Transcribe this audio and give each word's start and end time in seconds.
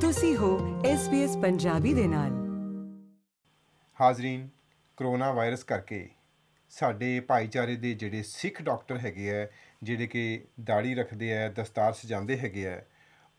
ਤੁਸੀਂ 0.00 0.36
ਹੋ 0.36 0.82
SBS 0.82 1.40
ਪੰਜਾਬੀ 1.42 1.92
ਦੇ 1.94 2.06
ਨਾਲ। 2.08 2.30
ਹਾਜ਼ਰੀਨ, 4.00 4.48
ਕਰੋਨਾ 4.96 5.32
ਵਾਇਰਸ 5.32 5.64
ਕਰਕੇ 5.64 6.08
ਸਾਡੇ 6.72 7.20
ਭਾਈਚਾਰੇ 7.20 7.74
ਦੇ 7.76 7.92
ਜਿਹੜੇ 7.94 8.22
ਸਿੱਖ 8.22 8.62
ਡਾਕਟਰ 8.62 8.98
ਹੈਗੇ 8.98 9.42
ਆ, 9.42 9.46
ਜਿਹੜੇ 9.82 10.06
ਕਿ 10.06 10.44
ਦਾੜੀ 10.64 10.94
ਰੱਖਦੇ 10.94 11.36
ਆ, 11.38 11.48
ਦਸਤਾਰ 11.48 11.92
ਸਜਾਉਂਦੇ 11.92 12.38
ਹੈਗੇ 12.38 12.66
ਆ, 12.68 12.80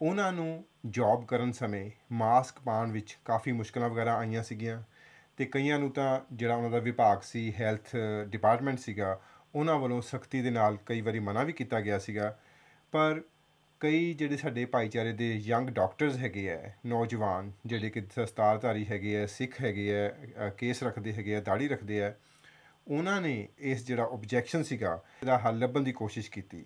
ਉਹਨਾਂ 0.02 0.32
ਨੂੰ 0.34 0.66
ਜੌਬ 0.86 1.26
ਕਰਨ 1.26 1.52
ਸਮੇਂ 1.52 1.90
ਮਾਸਕ 2.12 2.60
ਪਾਉਣ 2.60 2.92
ਵਿੱਚ 2.92 3.18
ਕਾਫੀ 3.26 3.52
ਮੁਸ਼ਕਲਾਂ 3.52 3.90
ਵਗੈਰਾ 3.90 4.18
ਆਈਆਂ 4.18 4.44
ਸੀਗੀਆਂ 4.44 4.82
ਤੇ 5.38 5.46
ਕਈਆਂ 5.46 5.80
ਨੂੰ 5.80 5.92
ਤਾਂ 5.92 6.20
ਜਿਹੜਾ 6.34 6.56
ਉਹਨਾਂ 6.56 6.70
ਦਾ 6.70 6.80
ਵਿਭਾਗ 6.80 7.22
ਸੀ, 7.22 7.54
ਹੈਲਥ 7.60 7.96
ਡਿਪਾਰਟਮੈਂਟ 8.28 8.80
ਸੀਗਾ, 8.80 9.20
ਉਹਨਾਂ 9.56 9.80
ਵੱਲੋਂ 9.80 10.02
ਸਖਤੀ 10.02 10.42
ਦੇ 10.42 10.50
ਨਾਲ 10.50 10.78
ਕਈ 10.86 11.02
ਵਾਰੀ 11.02 11.20
ਮਨਾ 11.20 11.44
ਵੀ 11.44 11.54
ਕੀਤਾ 11.54 11.82
ਗਿਆ 11.82 12.00
ਸੀਗਾ, 12.00 12.38
ਪਰ 12.92 13.22
ਕਈ 13.82 14.14
ਜਿਹੜੇ 14.14 14.38
ਸਾਡੇ 14.38 14.66
ਭਾਈਚਾਰੇ 14.66 15.12
ਦੇ 15.14 15.32
ਯੰਗ 15.46 15.70
ਡਾਕਟਰਸ 15.70 16.18
ਹੈਗੇ 16.18 16.50
ਆ 16.52 16.58
ਨੌਜਵਾਨ 16.86 17.52
ਜਿਹੜੇ 17.66 17.90
ਕਿ 17.90 18.02
ਦਸਤਾਰਧਾਰੀ 18.02 18.86
ਹੈਗੇ 18.86 19.16
ਆ 19.22 19.26
ਸਿੱਖ 19.28 19.60
ਹੈਗੇ 19.62 19.90
ਆ 19.96 20.08
ਅ, 20.10 20.50
ਕੇਸ 20.50 20.84
ਰੱਖਦੇ 20.84 21.14
ਹੈਗੇ 21.14 21.36
ਆ 21.36 21.40
ਦਾੜੀ 21.42 21.68
ਰੱਖਦੇ 21.68 22.02
ਆ 22.04 22.14
ਉਹਨਾਂ 22.88 23.20
ਨੇ 23.22 23.48
ਇਸ 23.62 23.86
ਜਿਹੜਾ 23.86 24.04
ਆਬਜੈਕਸ਼ਨ 24.04 24.64
ਸੀਗਾ 24.64 24.94
ਇਹਦਾ 25.22 25.38
ਹੱਲ 25.38 25.58
ਲੱਭਣ 25.60 25.82
ਦੀ 25.82 25.92
ਕੋਸ਼ਿਸ਼ 25.92 26.30
ਕੀਤੀ 26.32 26.64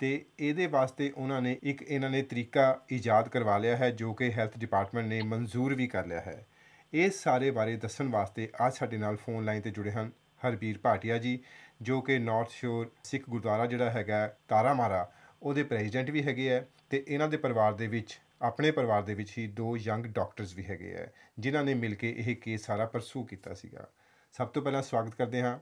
ਤੇ 0.00 0.24
ਇਹਦੇ 0.40 0.66
ਵਾਸਤੇ 0.66 1.10
ਉਹਨਾਂ 1.16 1.40
ਨੇ 1.42 1.56
ਇੱਕ 1.62 1.82
ਇਹਨਾਂ 1.82 2.10
ਨੇ 2.10 2.22
ਤਰੀਕਾ 2.22 2.64
ਇਜਾਦ 2.90 3.28
ਕਰਵਾ 3.28 3.56
ਲਿਆ 3.58 3.76
ਹੈ 3.76 3.90
ਜੋ 3.92 4.12
ਕਿ 4.14 4.30
ਹੈਲਥ 4.32 4.58
ਡਿਪਾਰਟਮੈਂਟ 4.58 5.06
ਨੇ 5.06 5.20
ਮਨਜ਼ੂਰ 5.22 5.74
ਵੀ 5.74 5.86
ਕਰ 5.86 6.06
ਲਿਆ 6.06 6.20
ਹੈ। 6.20 6.44
ਇਸ 6.92 7.22
ਸਾਰੇ 7.22 7.50
ਬਾਰੇ 7.50 7.76
ਦੱਸਣ 7.76 8.08
ਵਾਸਤੇ 8.08 8.48
ਅੱਜ 8.66 8.74
ਸਾਡੇ 8.74 8.98
ਨਾਲ 8.98 9.16
ਫੋਨ 9.16 9.44
ਲਾਈਨ 9.44 9.60
ਤੇ 9.60 9.70
ਜੁੜੇ 9.70 9.90
ਹਨ 9.90 10.10
ਹਰਬੀਰ 10.42 10.78
ਭਾਟੀਆ 10.78 11.18
ਜੀ 11.18 11.38
ਜੋ 11.82 12.00
ਕਿ 12.00 12.18
ਨਾਰਥ 12.18 12.50
ਸ਼ੋਰ 12.50 12.90
ਸਿੱਖ 13.04 13.28
ਗੁਰਦੁਆਰਾ 13.28 13.66
ਜਿਹੜਾ 13.66 13.90
ਹੈਗਾ 13.90 14.26
ਤਾਰਾ 14.48 14.74
ਮਾਰਾ 14.74 15.10
ਉਹਦੇ 15.42 15.62
ਪ੍ਰੈਜ਼ੀਡੈਂਟ 15.62 16.10
ਵੀ 16.10 16.22
ਹੈਗੇ 16.22 16.54
ਆ 16.54 16.64
ਤੇ 16.90 17.04
ਇਹਨਾਂ 17.08 17.28
ਦੇ 17.28 17.36
ਪਰਿਵਾਰ 17.36 17.72
ਦੇ 17.72 17.86
ਵਿੱਚ 17.86 18.20
ਆਪਣੇ 18.42 18.70
ਪਰਿਵਾਰ 18.70 19.02
ਦੇ 19.02 19.14
ਵਿੱਚ 19.14 19.38
ਹੀ 19.38 19.46
ਦੋ 19.46 19.76
ਯੰਗ 19.76 20.06
ਡਾਕਟਰਸ 20.06 20.54
ਵੀ 20.54 20.66
ਹੈਗੇ 20.66 20.96
ਆ 20.96 21.06
ਜਿਨ੍ਹਾਂ 21.38 21.64
ਨੇ 21.64 21.74
ਮਿਲ 21.74 21.94
ਕੇ 21.94 22.14
ਇਹ 22.18 22.36
ਕੇਸ 22.36 22.66
ਸਾਰਾ 22.66 22.86
ਪਰਸੂ 22.86 23.24
ਕੀਤਾ 23.24 23.54
ਸੀਗਾ। 23.54 23.88
ਸਭ 24.32 24.48
ਤੋਂ 24.48 24.62
ਪਹਿਲਾਂ 24.62 24.82
ਸਵਾਗਤ 24.82 25.14
ਕਰਦੇ 25.14 25.42
ਹਾਂ 25.42 25.58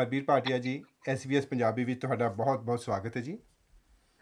ਹਰਬੀਰ 0.00 0.24
ਭਾਟੀਆ 0.24 0.58
ਜੀ 0.58 0.84
SBS 1.10 1.46
ਪੰਜਾਬੀ 1.50 1.84
ਵਿੱਚ 1.84 2.00
ਤੁਹਾਡਾ 2.00 2.28
ਬਹੁਤ-ਬਹੁਤ 2.28 2.80
ਸਵਾਗਤ 2.80 3.16
ਹੈ 3.16 3.22
ਜੀ। 3.22 3.38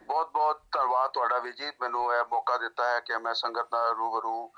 ਬਹੁਤ 0.07 0.31
ਬਹੁਤ 0.31 0.61
ਧੰਨਵਾਦ 0.71 1.11
ਤੁਹਾਡਾ 1.11 1.39
ਵੀ 1.39 1.51
ਜੀ 1.51 1.65
ਮੈਨੂੰ 1.81 2.13
ਇਹ 2.13 2.23
ਮੌਕਾ 2.31 2.57
ਦਿੱਤਾ 2.57 2.95
ਹੈ 2.95 2.99
ਕਿ 2.99 3.17
ਮੈਂ 3.17 3.33
ਸੰਗਤ 3.33 3.67
ਨਾਲ 3.73 3.95
ਰੂਬਰੂ 3.95 4.51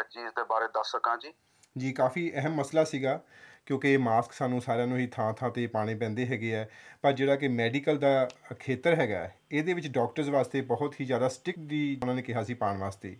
ਇਸ 0.00 0.14
ਚੀਜ਼ 0.14 0.26
ਦੇ 0.26 0.44
ਬਾਰੇ 0.44 0.68
ਦੱਸ 0.68 0.92
ਸਕਾਂ 0.92 1.16
ਜੀ। 1.16 1.32
ਜੀ 1.78 1.92
ਕਾਫੀ 1.92 2.32
ਅਹਿਮ 2.34 2.54
ਮਸਲਾ 2.54 2.84
ਸੀਗਾ। 2.84 3.20
ਕਿਉਂਕਿ 3.68 3.92
ਇਹ 3.92 3.98
ਮਾਸਕ 3.98 4.32
ਸਾਨੂੰ 4.32 4.60
ਸਾਰਿਆਂ 4.60 4.86
ਨੂੰ 4.86 4.98
ਹੀ 4.98 5.06
ਥਾਂ-ਥਾਂ 5.06 5.50
ਤੇ 5.50 5.66
ਪਾਣੇ 5.66 5.94
ਪੈਂਦੇ 5.94 6.26
ਹੈਗੇ 6.26 6.54
ਆ। 6.56 6.66
ਪਰ 7.02 7.12
ਜਿਹੜਾ 7.12 7.36
ਕਿ 7.36 7.48
ਮੈਡੀਕਲ 7.48 7.98
ਦਾ 7.98 8.28
ਖੇਤਰ 8.60 8.94
ਹੈਗਾ 8.94 9.18
ਹੈ, 9.18 9.34
ਇਹਦੇ 9.52 9.74
ਵਿੱਚ 9.74 9.88
ਡਾਕਟਰਸ 9.88 10.28
ਵਾਸਤੇ 10.28 10.60
ਬਹੁਤ 10.60 10.94
ਹੀ 11.00 11.04
ਜ਼ਿਆਦਾ 11.04 11.28
ਸਟਿਕ 11.28 11.58
ਦੀ 11.58 11.98
ਉਹਨਾਂ 12.02 12.14
ਨੇ 12.14 12.22
ਕਿਹਾ 12.22 12.42
ਸੀ 12.42 12.54
ਪਾਉਣ 12.54 12.78
ਵਾਸਤੇ। 12.78 13.16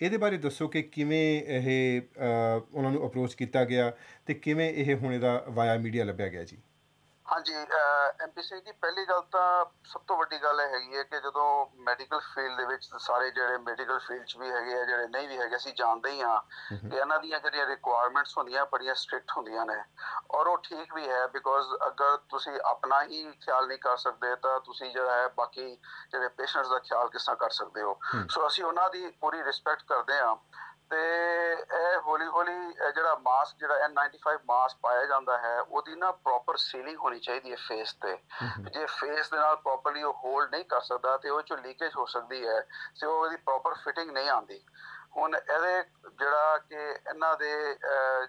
ਇਹਦੇ 0.00 0.16
ਬਾਰੇ 0.16 0.36
ਦੱਸੋ 0.36 0.68
ਕਿ 0.68 0.82
ਕਿਵੇਂ 0.82 1.42
ਇਹ 1.42 2.00
ਅ, 2.00 2.60
ਉਹਨਾਂ 2.74 2.90
ਨੂੰ 2.90 3.06
ਅਪਰੋਚ 3.06 3.34
ਕੀਤਾ 3.34 3.64
ਗਿਆ 3.64 3.92
ਤੇ 4.26 4.34
ਕਿਵੇਂ 4.34 4.70
ਇਹ 4.70 4.94
ਹੁਣ 4.96 5.14
ਇਹਦਾ 5.14 5.44
ਵਾਇਆ 5.48 5.76
ਮੀਡੀਆ 5.78 6.04
ਲੱਭਿਆ 6.04 6.28
ਗਿਆ 6.28 6.44
ਜੀ? 6.44 6.56
ਹਾਂਜੀ 7.26 7.54
ਐਮਪੀਸੀ 7.54 8.60
ਦੀ 8.60 8.72
ਪਹਿਲੀ 8.72 9.04
ਗੱਲ 9.06 9.20
ਤਾਂ 9.32 9.64
ਸਭ 9.84 10.00
ਤੋਂ 10.06 10.16
ਵੱਡੀ 10.16 10.38
ਗੱਲ 10.42 10.60
ਇਹ 10.60 10.68
ਹੈਗੀ 10.68 10.96
ਹੈ 10.96 11.02
ਕਿ 11.02 11.20
ਜਦੋਂ 11.20 11.44
ਮੈਡੀਕਲ 11.82 12.20
ਫੀਲਡ 12.24 12.56
ਦੇ 12.56 12.64
ਵਿੱਚ 12.64 12.88
ਸਾਰੇ 13.00 13.30
ਜਿਹੜੇ 13.30 13.58
ਮੈਡੀਕਲ 13.58 13.98
ਫੀਲਡ 13.98 14.24
'ਚ 14.24 14.36
ਵੀ 14.38 14.50
ਹੈਗੇ 14.50 14.74
ਆ 14.80 14.84
ਜਿਹੜੇ 14.84 15.06
ਨਹੀਂ 15.06 15.28
ਵੀ 15.28 15.38
ਹੈਗੇ 15.38 15.56
ਅਸੀਂ 15.56 15.72
ਜਾਣਦੇ 15.74 16.10
ਹੀ 16.10 16.22
ਹਾਂ 16.22 16.40
ਕਿ 16.70 16.96
ਇਹਨਾਂ 16.96 17.18
ਦੀਆਂ 17.20 17.40
ਜਿਹੜੀਆਂ 17.40 17.66
ਰਿਕੁਆਇਰਮੈਂਟਸ 17.66 18.36
ਹੁੰਦੀਆਂ 18.38 18.64
ਬੜੀਆਂ 18.72 18.94
ਸਟ੍ਰਿਕਟ 18.94 19.36
ਹੁੰਦੀਆਂ 19.36 19.66
ਨੇ। 19.66 19.76
ਔਰ 20.30 20.46
ਉਹ 20.46 20.58
ਠੀਕ 20.64 20.94
ਵੀ 20.94 21.08
ਹੈ 21.08 21.26
ਬਿਕੋਜ਼ 21.26 21.68
ਅਗਰ 21.86 22.16
ਤੁਸੀਂ 22.30 22.58
ਆਪਣਾ 22.64 23.02
ਹੀ 23.02 23.22
ਖਿਆਲ 23.40 23.66
ਨਹੀਂ 23.66 23.78
ਕਰ 23.78 23.96
ਸਕਦੇ 23.96 24.34
ਤਾਂ 24.42 24.58
ਤੁਸੀਂ 24.60 24.92
ਜਿਹੜਾ 24.92 25.16
ਹੈ 25.16 25.28
ਬਾਕੀ 25.36 25.68
ਜਿਹੜੇ 26.12 26.28
ਪੇਸ਼ੈਂਟਸ 26.28 26.68
ਦਾ 26.68 26.78
ਖਿਆਲ 26.78 27.08
ਕਿਸ 27.08 27.24
ਤਰ੍ਹਾਂ 27.24 27.36
ਕਰ 27.36 27.50
ਸਕਦੇ 27.50 27.82
ਹੋ। 27.82 27.98
ਸੋ 28.30 28.46
ਅਸੀਂ 28.46 28.64
ਉਹਨਾਂ 28.64 28.88
ਦੀ 28.90 29.08
ਪੂਰੀ 29.20 29.42
ਰਿਸਪੈਕਟ 29.42 29.82
ਕਰਦੇ 29.88 30.18
ਹਾਂ। 30.20 30.36
ਤੇ 30.92 31.52
ਇਹ 31.52 32.00
ਹੌਲੀ 32.06 32.26
ਹੌਲੀ 32.26 32.52
ਜਿਹੜਾ 32.94 33.14
ਮਾਸਕ 33.14 33.56
ਜਿਹੜਾ 33.58 33.74
N95 33.86 34.38
ਮਾਸਕ 34.46 34.78
ਪਾਇਆ 34.82 35.04
ਜਾਂਦਾ 35.04 35.38
ਹੈ 35.38 35.60
ਉਹਦੀ 35.60 35.94
ਨਾ 35.96 36.10
ਪ੍ਰੋਪਰ 36.12 36.56
ਸੀਲਿੰਗ 36.56 36.98
ਹੋਣੀ 36.98 37.18
ਚਾਹੀਦੀ 37.18 37.50
ਹੈ 37.50 37.56
ਫੇਸ 37.56 37.94
ਤੇ। 37.94 38.18
ਜੇ 38.70 38.86
ਫੇਸ 38.86 39.30
ਦੇ 39.30 39.36
ਨਾਲ 39.36 39.56
ਪ੍ਰੋਪਰਲੀ 39.56 40.02
ਉਹ 40.02 40.12
ਹੋਲਡ 40.24 40.50
ਨਹੀਂ 40.50 40.64
ਕਰ 40.64 40.80
ਸਕਦਾ 40.80 41.16
ਤੇ 41.16 41.30
ਉਹ 41.30 41.42
ਚੋਂ 41.42 41.56
ਲੀਕੇਜ 41.56 41.92
ਹੋ 41.96 42.06
ਸਕਦੀ 42.06 42.46
ਹੈ 42.46 42.60
ਤੇ 43.00 43.06
ਉਹਦੀ 43.06 43.36
ਪ੍ਰੋਪਰ 43.36 43.74
ਫਿਟਿੰਗ 43.74 44.10
ਨਹੀਂ 44.10 44.30
ਆਉਂਦੀ। 44.30 44.64
ਹੁਣ 45.16 45.34
ਇਹਦੇ 45.36 45.82
ਜਿਹੜਾ 46.18 46.58
ਕਿ 46.58 46.74
ਇਹਨਾਂ 46.74 47.36
ਦੇ 47.36 47.74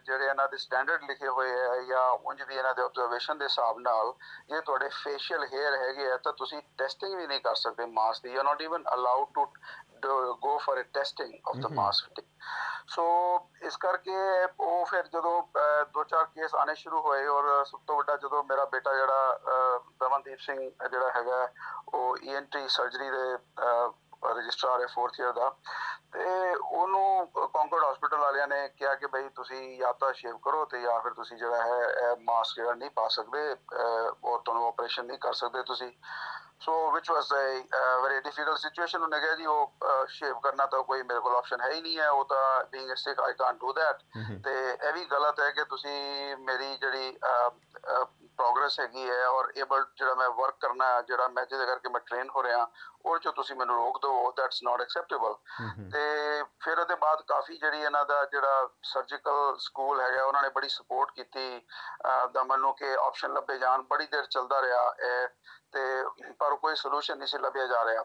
ਜਿਹੜੇ 0.05 0.25
ਇਹਨਾਂ 0.25 0.47
ਦੇ 0.47 0.57
ਸਟੈਂਡਰਡ 0.57 1.03
ਲਿਖੇ 1.03 1.27
ਹੋਏ 1.27 1.51
ਹੈ 1.51 1.81
ਜਾਂ 1.81 2.09
ਉਂਝ 2.11 2.41
ਵੀ 2.41 2.55
ਇਹਨਾਂ 2.55 2.73
ਦੇ 2.75 2.81
ਆਬਜ਼ਰਵੇਸ਼ਨ 2.81 3.37
ਦੇ 3.37 3.45
ਹਿਸਾਬ 3.45 3.79
ਨਾਲ 3.79 4.13
ਜੇ 4.49 4.61
ਤੁਹਾਡੇ 4.61 4.89
ਫੇਸ਼ੀਅਲ 5.03 5.45
ਹੇਅਰ 5.45 5.75
ਹੈਗੇ 5.75 6.11
ਆ 6.11 6.17
ਤਾਂ 6.17 6.33
ਤੁਸੀਂ 6.33 6.61
ਟੈਸਟਿੰਗ 6.77 7.15
ਵੀ 7.15 7.27
ਨਹੀਂ 7.27 7.41
ਕਰ 7.41 7.55
ਸਕਦੇ 7.55 7.85
mask 7.85 8.23
the. 8.23 8.33
You 8.33 8.43
not 8.43 8.61
even 8.61 8.83
allowed 8.93 9.27
to 9.33 9.45
go 10.41 10.57
for 10.57 10.79
a 10.79 10.83
testing 10.93 11.33
of 11.47 11.55
the 11.55 11.71
mask 11.71 12.21
so 12.87 13.03
ਇਸ 13.61 13.77
ਕਰਕੇ 13.77 14.11
ਉਹ 14.59 14.85
ਫਿਰ 14.85 15.03
ਜਦੋਂ 15.03 15.41
ਦੋ 15.93 16.03
ਚਾਰ 16.03 16.23
ਕੇਸ 16.25 16.55
ਆਨੇ 16.55 16.75
ਸ਼ੁਰੂ 16.75 17.01
ਹੋਏ 17.01 17.25
ਔਰ 17.27 17.63
ਸਭ 17.65 17.79
ਤੋਂ 17.87 17.95
ਵੱਡਾ 17.95 18.15
ਜਦੋਂ 18.15 18.43
ਮੇਰਾ 18.43 18.65
ਬੇਟਾ 18.65 18.93
ਜਿਹੜਾ 18.93 19.39
ਦਮਨਦੀਪ 19.99 20.39
ਸਿੰਘ 20.39 20.59
ਜਿਹੜਾ 20.89 21.11
ਹੈਗਾ 21.15 21.47
ਉਹ 21.93 22.17
ਈਐਨਟੀ 22.23 22.67
ਸਰਜਰੀ 22.67 23.09
ਦੇ 23.09 23.37
ਰਜਿਸਟਰਾਰ 24.25 24.81
ਹੈ 24.81 24.85
4th 24.85 25.19
ਇਅਰ 25.19 25.31
ਦਾ 25.31 25.49
ਤੇ 26.13 26.53
ਉਹਨੂੰ 26.55 27.27
ਕੌਂਕਰਡ 27.27 27.83
ਹਸਪੀਟਲ 27.83 28.17
ਵਾਲਿਆਂ 28.17 28.47
ਨੇ 28.47 28.67
ਕਿਹਾ 28.69 28.95
ਕਿ 28.95 29.07
ਭਈ 29.07 29.29
ਤੁਸੀਂ 29.29 29.79
ਜਾਂ 29.79 29.93
ਤਾਂ 29.93 30.13
ਸ਼ੇਵ 30.13 30.37
ਕਰੋ 30.37 30.65
ਤੇ 30.65 30.81
ਜਾਂ 30.81 30.99
ਫਿਰ 30.99 31.13
ਤੁਸੀਂ 31.13 31.37
ਜਿਹੜਾ 31.37 31.63
ਹੈ 31.63 32.15
ਮਾਸਕ 32.21 32.55
ਜਿਹੜਾ 32.55 32.73
ਨਹੀਂ 32.73 32.89
ਪਾ 32.89 33.07
ਸਕਦੇ 33.07 33.53
ਅਹ, 33.53 34.11
ਔਰ 34.23 34.39
ਤੁਹਾਨੂੰ 34.39 34.67
ਆਪਰੇਸ਼ਨ 34.67 35.05
ਨਹੀਂ 35.05 35.19
ਕਰ 35.19 35.33
ਸਕਦੇ 35.33 35.63
ਤੁਸੀਂ। 35.63 35.91
So 36.63 36.91
which 36.91 37.09
was 37.11 37.31
a 37.33 37.97
very 38.01 38.19
difficult 38.19 38.57
situation 38.57 39.03
ਉਹਨੇ 39.03 39.19
ਕਿਹਾ 39.19 39.35
ਜੀ 39.35 39.45
ਉਹ 39.45 40.05
ਸ਼ੇਵ 40.09 40.39
ਕਰਨਾ 40.39 40.65
ਤਾਂ 40.65 40.83
ਕੋਈ 40.83 41.03
ਮੇਰੇ 41.03 41.19
ਕੋਲ 41.19 41.35
ਆਪਸ਼ਨ 41.35 41.61
ਹੈ 41.61 41.71
ਹੀ 41.71 41.81
ਨਹੀਂ 41.81 41.97
ਹੈ 41.99 42.09
ਉਹ 42.09 42.23
ਤਾਂ 42.25 42.63
being 42.63 42.91
a 42.91 42.95
sick 42.95 43.19
I 43.19 43.33
can't 43.33 43.59
do 43.59 43.73
that 43.73 44.03
ਤੇ 44.43 44.53
ਇਹ 44.69 44.93
ਵੀ 44.93 45.05
ਗਲਤ 45.05 45.39
ਹੈ 45.39 45.49
ਕਿ 45.51 45.63
ਤੁਸੀਂ 45.63 46.37
ਮੇਰੀ 46.37 46.75
ਜਿਹੜੀ 46.77 47.17
ਪ੍ਰੋਗਰੈਸ 48.37 48.79
ਹੈਗੀ 48.79 49.09
ਹੈ 49.09 49.27
ਔਰ 49.27 49.51
ਏਬਲ 49.55 49.85
ਜਿਹੜਾ 49.97 50.13
ਮੈਂ 50.13 50.29
ਵਰਕ 50.29 50.55
ਕਰਨਾ 50.61 50.85
ਹੈ 50.85 51.01
ਜਿਹੜਾ 51.01 51.27
ਮੈਂ 51.27 51.45
ਜਿਹਦੇ 51.45 51.65
ਕਰਕੇ 51.65 51.89
ਮੈਂ 51.89 51.99
ਟ੍ਰੇਨ 51.99 52.29
ਹੋ 52.29 52.43
ਰਿਹਾ 52.43 52.67
ਉਹ 53.05 53.17
ਚੋਂ 53.17 53.31
ਤੁਸੀਂ 53.33 53.55
ਮੈਨੂੰ 53.55 53.75
ਰੋਕ 53.75 54.01
ਦਿਓ 54.01 54.31
ਦੈਟਸ 54.37 54.63
ਨਾਟ 54.63 54.81
ਐਕਸੈਪਟੇਬਲ 54.81 55.33
ਤੇ 55.91 56.43
ਫਿਰ 56.59 56.79
ਉਹਦੇ 56.79 56.95
ਬਾਅਦ 56.95 57.21
ਕਾਫੀ 57.21 57.57
ਜਿਹੜੀ 57.57 57.81
ਇਹਨਾਂ 57.81 58.05
ਦਾ 58.05 58.23
ਜਿਹੜਾ 58.25 58.67
ਸਰਜੀਕਲ 58.83 59.55
ਸਕੂਲ 59.59 60.01
ਹੈਗਾ 60.01 60.23
ਉਹਨਾਂ 60.23 60.41
ਨੇ 60.41 60.49
ਬੜੀ 60.49 60.69
ਸਪੋਰਟ 60.69 61.11
ਕੀਤੀ 61.11 61.61
ਦਮਨ 62.33 62.59
ਨੂੰ 62.59 62.73
ਕਿ 62.73 62.93
ਆਪਸ਼ਨ 62.95 63.33
ਲੱਭੇ 63.33 63.57
ਜਾਣ 63.57 63.81
ਬੜੀ 63.81 64.07
ਦੇਰ 64.07 64.25
ਚੱਲਦਾ 64.25 64.61
ਰਿਹਾ 64.61 64.93
ਤੇ 65.73 66.31
ਪਰ 66.39 66.55
ਕੋਈ 66.55 66.75
ਸੋਲੂਸ਼ਨ 66.75 67.17
ਨਹੀਂ 67.17 67.27
ਸੀ 67.27 67.37
ਲੱਭਿਆ 67.37 67.67
ਜਾ 67.67 67.83
ਰਿਹਾ। 67.85 68.03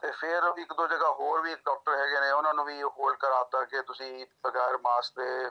ਤੇ 0.00 0.10
ਫਿਰ 0.10 0.42
ਇੱਕ 0.58 0.72
ਦੋ 0.72 0.86
ਜਗ੍ਹਾ 0.86 1.10
ਹੋਰ 1.10 1.40
ਵੀ 1.40 1.54
ਡਾਕਟਰ 1.54 1.96
ਹੈਗੇ 1.96 2.20
ਨੇ 2.20 2.30
ਉਹਨਾਂ 2.30 2.52
ਨੂੰ 2.54 2.64
ਵੀ 2.64 2.82
ਹੋਲਡ 2.82 3.16
ਕਰਾਤਾ 3.16 3.64
ਕਿ 3.64 3.82
ਤੁਸੀਂ 3.82 4.26
ਬਗੈਰ 4.44 4.78
ਮਾਸਕ 4.78 5.18
ਦੇ 5.18 5.50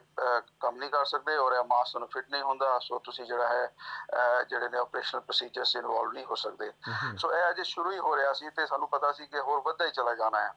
ਕੰਮ 0.60 0.76
ਨਹੀਂ 0.76 0.90
ਕਰ 0.90 1.06
ਸਕਦੇ 1.06 1.38
ਔਰ 1.38 1.54
ਇਹ 1.54 1.64
ਮਾਸਕ 1.64 1.92
ਤੁਹਾਨੂੰ 1.92 2.10
ਫਿਟ 2.10 2.26
ਨਹੀਂ 2.32 2.42
ਹੁੰਦਾ 2.44 2.80
ਸੋ 2.80 3.00
ਤੁਸੀਂ 3.00 3.26
ਜਿਹੜਾ 3.26 3.48
ਹੈ 3.48 4.44
ਜਿਹੜੇ 4.50 4.70
ਨੇ 4.70 4.78
ਆਪਰੇਸ਼ਨਲ 4.78 5.22
ਪ੍ਰੋਸੀਜਰਸ 5.22 5.76
ਇਨਵੋਲਵ 5.76 6.12
ਨਹੀਂ 6.12 6.26
ਹੋ 6.26 6.36
ਸਕਦੇ। 6.36 6.72
ਸੋ 7.18 7.32
ਇਹ 7.34 7.50
ਅਜੇ 7.50 7.64
ਸ਼ੁਰੂ 7.64 7.92
ਹੀ 7.92 8.00
ਹੋ 8.00 8.16
ਰਿਹਾ 8.16 8.34
ਸੀ 8.34 8.50
ਤੇ 8.50 8.66
ਸਾਨੂੰ 8.66 8.90
ਪਤਾ 8.90 9.12
ਸੀ 9.12 9.28
ਕਿ 9.28 9.40
ਹੋਰ 9.40 9.62
ਵੱਧਦਾ 9.66 9.86
ਹੀ 9.86 9.92
ਚਲਾ 9.92 10.16
ਜਾਣਾ 10.16 10.40
ਹੈ। 10.40 10.54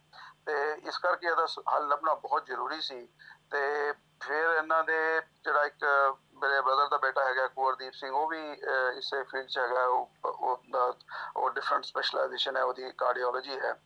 ਤੇ 0.47 0.73
ਇਸ 0.85 0.99
ਕਰਕੇ 0.99 1.27
ਇਹਦਾ 1.27 1.47
ਹੱਲ 1.75 1.89
ਲੱਭਣਾ 1.89 2.15
ਬਹੁਤ 2.15 2.47
ਜ਼ਰੂਰੀ 2.47 2.81
ਸੀ। 2.81 3.09
ਤੇ 3.51 3.93
ਫਿਰ 4.21 4.51
ਇਹਨਾਂ 4.51 4.85
ਦੇ 4.85 5.21
ਜਿਹੜਾ 5.45 5.65
ਇੱਕ 5.65 5.85
ਮੇਰੇ 6.43 6.61
ਬ੍ਰਦਰ 6.61 6.89
ਦਾ 6.89 6.97
ਬੇਟਾ 6.97 7.25
ਹੈਗਾ 7.25 7.47
ਕੁਵਰਦੀਪ 7.47 7.93
ਸਿੰਘ 7.93 8.13
ਉਹ 8.13 8.29
ਵੀ 8.29 8.53
ਇਸੇ 8.99 9.23
ਫੀਲਡ 9.23 9.47
'ਚ 9.47 9.59
ਹੈਗਾ 9.59 9.85
ਉਹ 9.85 10.11
ਉਹ- 10.27 11.51
ਡਿਫਰੈਂਟ 11.51 11.85
ਸਪੈਸ਼ਲਾਈਜੇਸ਼ਨ 11.85 12.57
ਹੈ 12.57 12.63
ਉਹਦੀ 12.63 12.93
ਕਾਰਡੀਓਲੋਜੀ 12.93 13.61
ਹੈ। 13.61 13.81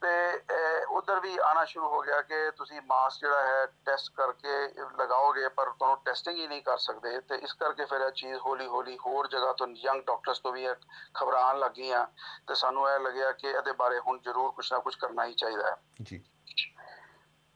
ਤੇ 0.00 0.42
ਉਧਰ 0.90 1.20
ਵੀ 1.20 1.38
ਆਣਾ 1.38 1.64
ਸ਼ੁਰੂ 1.64 1.88
ਹੋ 1.88 2.00
ਗਿਆ 2.00 2.22
ਕਿ 2.22 2.50
ਤੁਸੀਂ 2.50 2.80
ਮਾਸਕ 2.82 3.20
ਜਿਹੜਾ 3.20 3.46
ਹੈ 3.46 3.66
ਟੈਸਟ 3.66 4.12
ਕਰਕੇ 4.16 4.66
ਲਗਾਓਗੇ 4.98 5.48
ਪਰ 5.48 5.70
ਤੁਹਾਨੂੰ 5.70 5.98
ਟੈਸਟਿੰਗ 6.04 6.38
ਹੀ 6.38 6.46
ਨਹੀਂ 6.46 6.62
ਕਰ 6.62 6.78
ਸਕਦੇ। 6.78 7.20
ਤੇ 7.20 7.34
ਇਸ 7.34 7.52
ਕਰਕੇ 7.52 7.84
ਫਿਰ 7.84 8.00
ਇਹ 8.00 8.10
ਚੀਜ਼ 8.10 8.38
ਹੌਲੀ 8.46 8.66
ਹੌਲੀ 8.66 8.98
ਹੋਰ 9.06 9.26
ਜਗ੍ਹਾ 9.26 9.52
ਤੋਂ 9.52 9.66
ਯੰਗ 9.68 10.02
ਡਾਕਟਰਸ 10.02 10.38
ਤੋਂ 10.38 10.52
ਵੀ 10.52 10.68
ਖਬਰਾਂ 11.14 11.42
ਆਉਣ 11.42 11.58
ਲੱਗੀਆਂ। 11.58 12.06
ਤੇ 12.46 12.54
ਸਾਨੂੰ 12.54 12.90
ਇਹ 12.90 13.00
ਲੱਗਿਆ 13.00 13.32
ਕਿ 13.32 13.50
ਇਹਦੇ 13.50 13.72
ਬਾਰੇ 13.72 13.98
ਹੁਣ 13.98 14.18
ਜ਼ਰੂਰ 14.18 14.52
ਕੁਝ 14.52 14.72
ਨਾ 14.72 14.78
ਕੁਝ 14.78 14.94
ਕਰਨਾ 14.94 15.24
ਹੀ 15.24 15.34
ਚਾਹੀਦਾ 15.34 15.70
ਹੈ। 15.70 15.76
ਜੀ। 16.02 16.24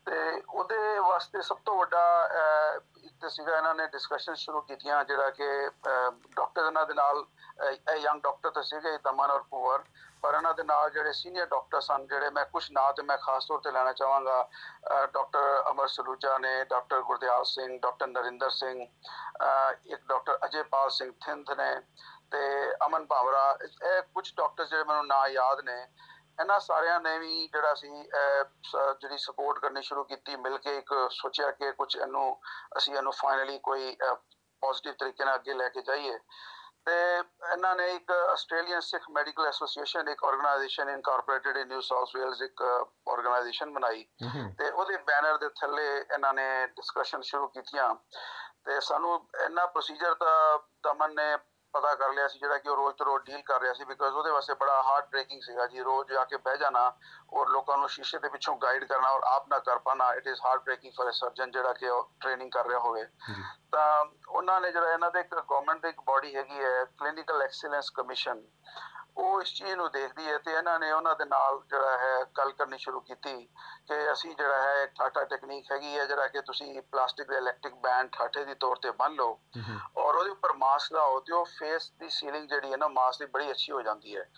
ਤੇ 0.07 0.43
ਉਹਦੇ 0.51 0.99
ਵਾਸਤੇ 0.99 1.43
ਸਭ 1.43 1.57
ਤੋਂ 1.65 1.79
ਵੱਡਾ 1.79 2.29
ਤੇ 3.23 3.29
ਸੀਗਾ 3.29 3.57
ਇਹਨਾਂ 3.57 3.75
ਨੇ 3.75 3.87
ਡਿਸਕਸ਼ਨ 3.89 4.35
ਸ਼ੁਰੂ 4.37 4.61
ਕੀਤੀਆਂ 4.63 5.05
ਜਿਹੜਾ 5.05 5.31
ਕਿ 5.31 5.47
ਡਾਕਟਰ 6.37 6.65
ਇਹਨਾਂ 6.65 6.85
ਦੇ 6.87 6.95
ਨਾਲ 6.95 7.23
ਅਹ, 7.23 7.71
ਇਹ 7.71 7.97
ਯੰਗ 7.97 8.21
ਡਾਕਟਰ 8.23 8.51
ਤਾਂ 8.51 8.63
ਸੀਗੇ 8.63 8.91
ਹੀ, 8.93 8.99
ਦਮਨ 9.05 9.31
ਔਰ 9.31 9.43
ਕੁਵਰ 9.51 9.83
ਪਰ 10.23 10.35
ਇਹਨਾਂ 10.35 10.53
ਦੇ 10.55 10.63
ਨਾਲ 10.65 10.91
ਜਿਹੜੇ 10.91 11.13
ਸੀਨੀਅਰ 11.13 11.47
ਡਾਕਟਰ 11.47 11.81
ਸਨ 11.81 12.07
ਜਿਹੜੇ 12.07 12.31
ਮੈਂ 12.31 12.45
ਕੁਝ 12.45 12.65
ਨਾਂ 12.73 12.93
ਤੇ 12.93 13.03
ਮੈਂ 13.03 13.17
ਖਾਸ 13.19 13.47
ਤੌਰ 13.47 13.61
ਤੇ 13.61 13.71
ਲੈਣਾ 13.71 13.93
ਚਾਹਾਂਗਾ 13.93 14.43
ਡਾਕਟਰ 15.07 15.63
ਅਮਰ 15.71 15.89
ਸਲੂਜਾ 15.89 16.37
ਨੇ 16.39 16.65
ਡਾਕਟਰ 16.65 17.03
ਗੁਰਦਿਆਲ 17.03 17.45
ਸਿੰਘ 17.47 17.79
ਡਾਕਟਰ 17.79 18.07
ਨਰਿੰਦਰ 18.09 18.51
ਸਿੰਘ 18.53 18.79
ਅਹ, 18.85 19.73
ਇੱਕ 19.87 20.07
ਡਾਕਟਰ 20.09 20.39
ਅਜੇਪਾਲ 20.45 20.91
ਸਿੰਘ 20.91 21.13
ਥਿੰਦ 21.25 21.51
ਨੇ 21.53 21.75
ਤੇ 22.31 22.41
ਅਮਨ 22.87 23.07
ਭਾਵਰਾ 23.07 23.51
ਇਹ 23.63 24.03
ਕੁਝ 24.15 24.33
ਡਾਕਟਰ 24.37 24.65
ਜਿਹੜੇ 24.65 24.85
ਮੈਨੂੰ 24.85 25.07
ਨਾਂ 25.07 25.29
ਯਾਦ 25.29 25.61
ਨੇ 25.61 25.77
ਇਹਨਾਂ 26.41 26.59
ਸਾਰਿਆਂ 26.61 27.01
ਨੇ 27.01 27.19
ਵੀ 27.19 27.47
ਜਿਹੜਾ 27.53 27.75
ਸੀ 27.75 27.89
ਜਿਹੜੀ 27.91 29.19
ਸਪੋਰਟ 29.19 29.59
ਕਰਨੀ 29.59 29.83
ਸ਼ੁਰੂ 29.83 30.05
ਕੀਤੀ 30.05 30.37
ਮਿਲ 30.37 30.59
ਕੇ 30.59 30.77
ਇੱਕ 30.79 30.95
ਸੋਚਿਆ 31.13 31.51
ਕਿ 31.51 31.73
ਕੁਝ 31.73 31.97
ਇਹਨੂੰ 31.97 32.41
ਅਸੀਂ 32.79 32.95
ਇਹਨੂੰ 32.95 33.13
ਫਾਈਨਲੀ 33.13 33.59
ਕੋਈ 33.59 33.97
ਪੋਜ਼ਿਟਿਵ 34.63 34.95
ਤਰੀਕੇ 34.99 35.25
ਨਾਲ 35.25 35.35
ਅੱਗੇ 35.35 35.55
ਲੈ 35.55 35.69
ਕੇ 35.69 35.83
ਜਾਈਏ। 35.83 36.19
ਤੇ 36.87 36.95
ਇਹਨਾਂ 37.19 37.75
ਨੇ 37.77 37.87
ਇੱਕ 37.95 38.11
ਆਸਟ੍ਰੇਲੀਅਨ 38.13 38.81
ਸਿੱਖ 38.81 39.09
ਮੈਡੀਕਲ 39.15 39.47
ਐਸੋਸੀਏਸ਼ਨ 39.47 40.09
ਇੱਕ 40.09 40.25
organisation 40.25 40.89
incorporated 40.91 41.57
in 41.57 41.69
New 41.69 41.81
South 41.89 42.17
Wales 42.17 42.43
ਇੱਕ 42.43 42.63
ਆਰਗੇਨਾਈਜੇਸ਼ਨ 42.63 43.73
ਬਣਾਈ। 43.75 44.05
ਤੇ 44.59 44.71
ਉਹਦੇ 44.71 44.97
ਬੈਨਰ 45.11 45.37
ਦੇ 45.39 45.49
ਥੱਲੇ 45.61 45.87
ਇਹਨਾਂ 45.99 46.33
ਨੇ 46.35 46.67
ਡਿਸਕਸ਼ਨ 46.67 47.23
ਸ਼ੁਰੂ 47.31 47.49
ਕੀਤੀਆਂ। 47.49 47.95
ਤੇ 48.65 48.81
ਸਾਨੂੰ 48.81 49.15
ਇਹਨਾਂ 49.45 49.67
ਪ੍ਰੋਸੀਜਰ 49.67 50.15
ਦਾ 50.21 50.59
ਦਮਨ 50.87 51.15
ਨੇ 51.15 51.37
ਪਤਾ 51.79 51.95
ਕਰ 51.95 52.13
ਲਿਆ 52.13 52.29
ਸੀ 52.29 52.39
ਜਿਹੜਾ 52.39 52.59
ਕਿ 52.59 52.69
ਉਹ 52.69 52.77
ਰੋਜ਼ 52.77 52.97
ਤੋਂ 52.97 53.07
ਰੋਜ਼ 53.07 53.25
ਡੀਲ 53.25 53.43
ਕਰ 53.43 53.61
ਰਿਹਾ 53.61 53.73
ਸੀ 53.73 53.85
ਬਿਕਾਜ਼ 53.85 54.15
ਉਹਦੇ 54.15 54.31
ਵਾਸਤੇ 54.31 54.55
ਬੜਾ 54.55 54.81
ਹਾਰਡ 54.83 55.07
ਬ੍ਰੇਕਿੰਗ 55.11 55.43
ਸੀਗਾ 55.43 55.67
ਜੀ 55.67 55.83
ਰੋਜ਼ 55.83 56.13
ਜਾ 56.13 56.25
ਕੇ 56.25 56.37
ਬਹਿ 56.37 56.59
ਜਾਣਾ 56.59 56.81
ਔਰ 57.33 57.49
ਲੋਕਾਂ 57.49 57.77
ਨੂੰ 57.79 57.89
ਸ਼ੀਸ਼ੇ 57.89 58.19
ਦੇ 58.19 58.29
ਪਿੱਛੋਂ 58.29 58.57
ਗਾਈਡ 58.57 58.85
ਕਰਨਾ 58.85 59.11
ਔਰ 59.11 59.23
ਆਪ 59.25 59.49
ਨਾ 59.49 59.59
ਕਰ 59.59 59.79
ਪਾਣਾ 59.79 60.13
it 60.15 60.27
is 60.27 60.41
hard 60.45 60.63
breaking 60.63 60.93
for 60.93 61.09
a 61.09 61.13
surgeon 61.13 61.51
ਜਿਹੜਾ 61.51 61.73
ਕਿ 61.73 61.89
ਉਹ 61.89 62.11
ਟ੍ਰੇਨਿੰਗ 62.21 62.51
ਕਰ 62.51 62.67
ਰਿਹਾ 62.67 62.79
ਹੋਵੇ। 62.79 63.05
ਤਾਂ 63.73 64.05
ਉਹਨਾਂ 64.29 64.61
ਨੇ 64.61 64.73
ਜਿਹੜਾ 64.73 64.93
ਇਹਨਾਂ 64.93 65.11
ਦੇ 65.11 65.21
ਇੱਕ 65.21 65.35
ਗਵਰਨਮੈਂਟ 65.35 65.83
ਦੀ 65.83 65.89
ਇੱਕ 65.89 66.01
ਬਾਡੀ 66.07 66.35
ਹੈਗੀ 66.37 66.65
ਹੈ 66.65 66.85
ਕਲੀਨਿਕਲ 66.99 67.43
ਐਕਸੀਲੈਂਸ 67.43 67.91
ਕਮਿਸ਼ਨ 67.91 68.43
ਉਹ 69.19 69.41
ਇਸ 69.43 69.53
ਚੀਜ਼ 69.55 69.75
ਨੂੰ 69.75 69.91
ਦੇਖਦੀ 69.91 70.29
ਹੈ 70.29 70.37
ਤੇ 70.39 70.53
ਇਹਨਾਂ 70.53 70.79
ਨੇ 70.81 70.91
ਉਹਨਾਂ 70.93 71.15
ਦੇ 71.17 71.25
ਨਾਲ 71.25 71.61
ਜਿਹੜਾ 71.71 71.99
ਹੈ 71.99 72.25
ਗੱਲ 72.39 72.53
ਕਰਨੀ 72.53 72.79
ਸ਼ੁਰੂ 72.79 73.01
ਕੀਤੀ 73.01 73.35
ਕਿ 73.89 74.13
ਅਸੀਂ 74.13 74.35
ਜਿਹੜਾ 74.37 74.63
ਹੈ 74.63 74.87
ਠਾਠਾ 74.87 75.25
ਟੈਕਨੀਕ 75.25 75.73
ਹੈਗੀ 75.73 75.99
ਹੈ 75.99 76.05
ਜਿਹੜਾ 76.05 76.27
ਕਿ 76.27 76.41
ਤੁਸੀਂ 76.41 76.83
ਪਲਾਸਟਿਕ 76.83 77.29
ਦੇ 77.29 77.37
ਇਲੈਕਟ੍ਰਿਕ 77.37 77.75
ਬੈਂਡ 77.75 78.09
ਠਾਠੇ 78.13 78.45
ਦੀ 78.45 78.55
ਤੌਰ 78.55 78.77
ਤੇ 78.77 78.91
ਬੰਨ 78.91 79.15
ਲਓ 79.15 79.39
ਔਰ 79.97 80.15
ਉਹਦੇ 80.15 80.31
ਉੱਪਰ 80.31 80.53
ਮਾਸਕ 80.53 80.93
ਲਾਓ 80.93 81.19
ਤੇ 81.21 81.33
ਉਹ 81.33 81.45
ਫੇਸ 81.59 81.91
ਦੀ 82.01 82.09
ਸੀਲਿੰਗ 82.09 82.49
ਜਿਹੜੀ 82.49 82.73
ਹੈ 82.73 82.77
ਨਾ 82.77 82.89
ਮਾਸਕ 82.89 83.19
ਦੀ 83.19 83.27
ਬੜੀ 83.27 83.51
ਅੱਛੀ 83.51 83.73
ਹੋ 83.73 83.83
ਜਾਂਦੀ 83.83 84.17
ਹੈ। 84.17 84.29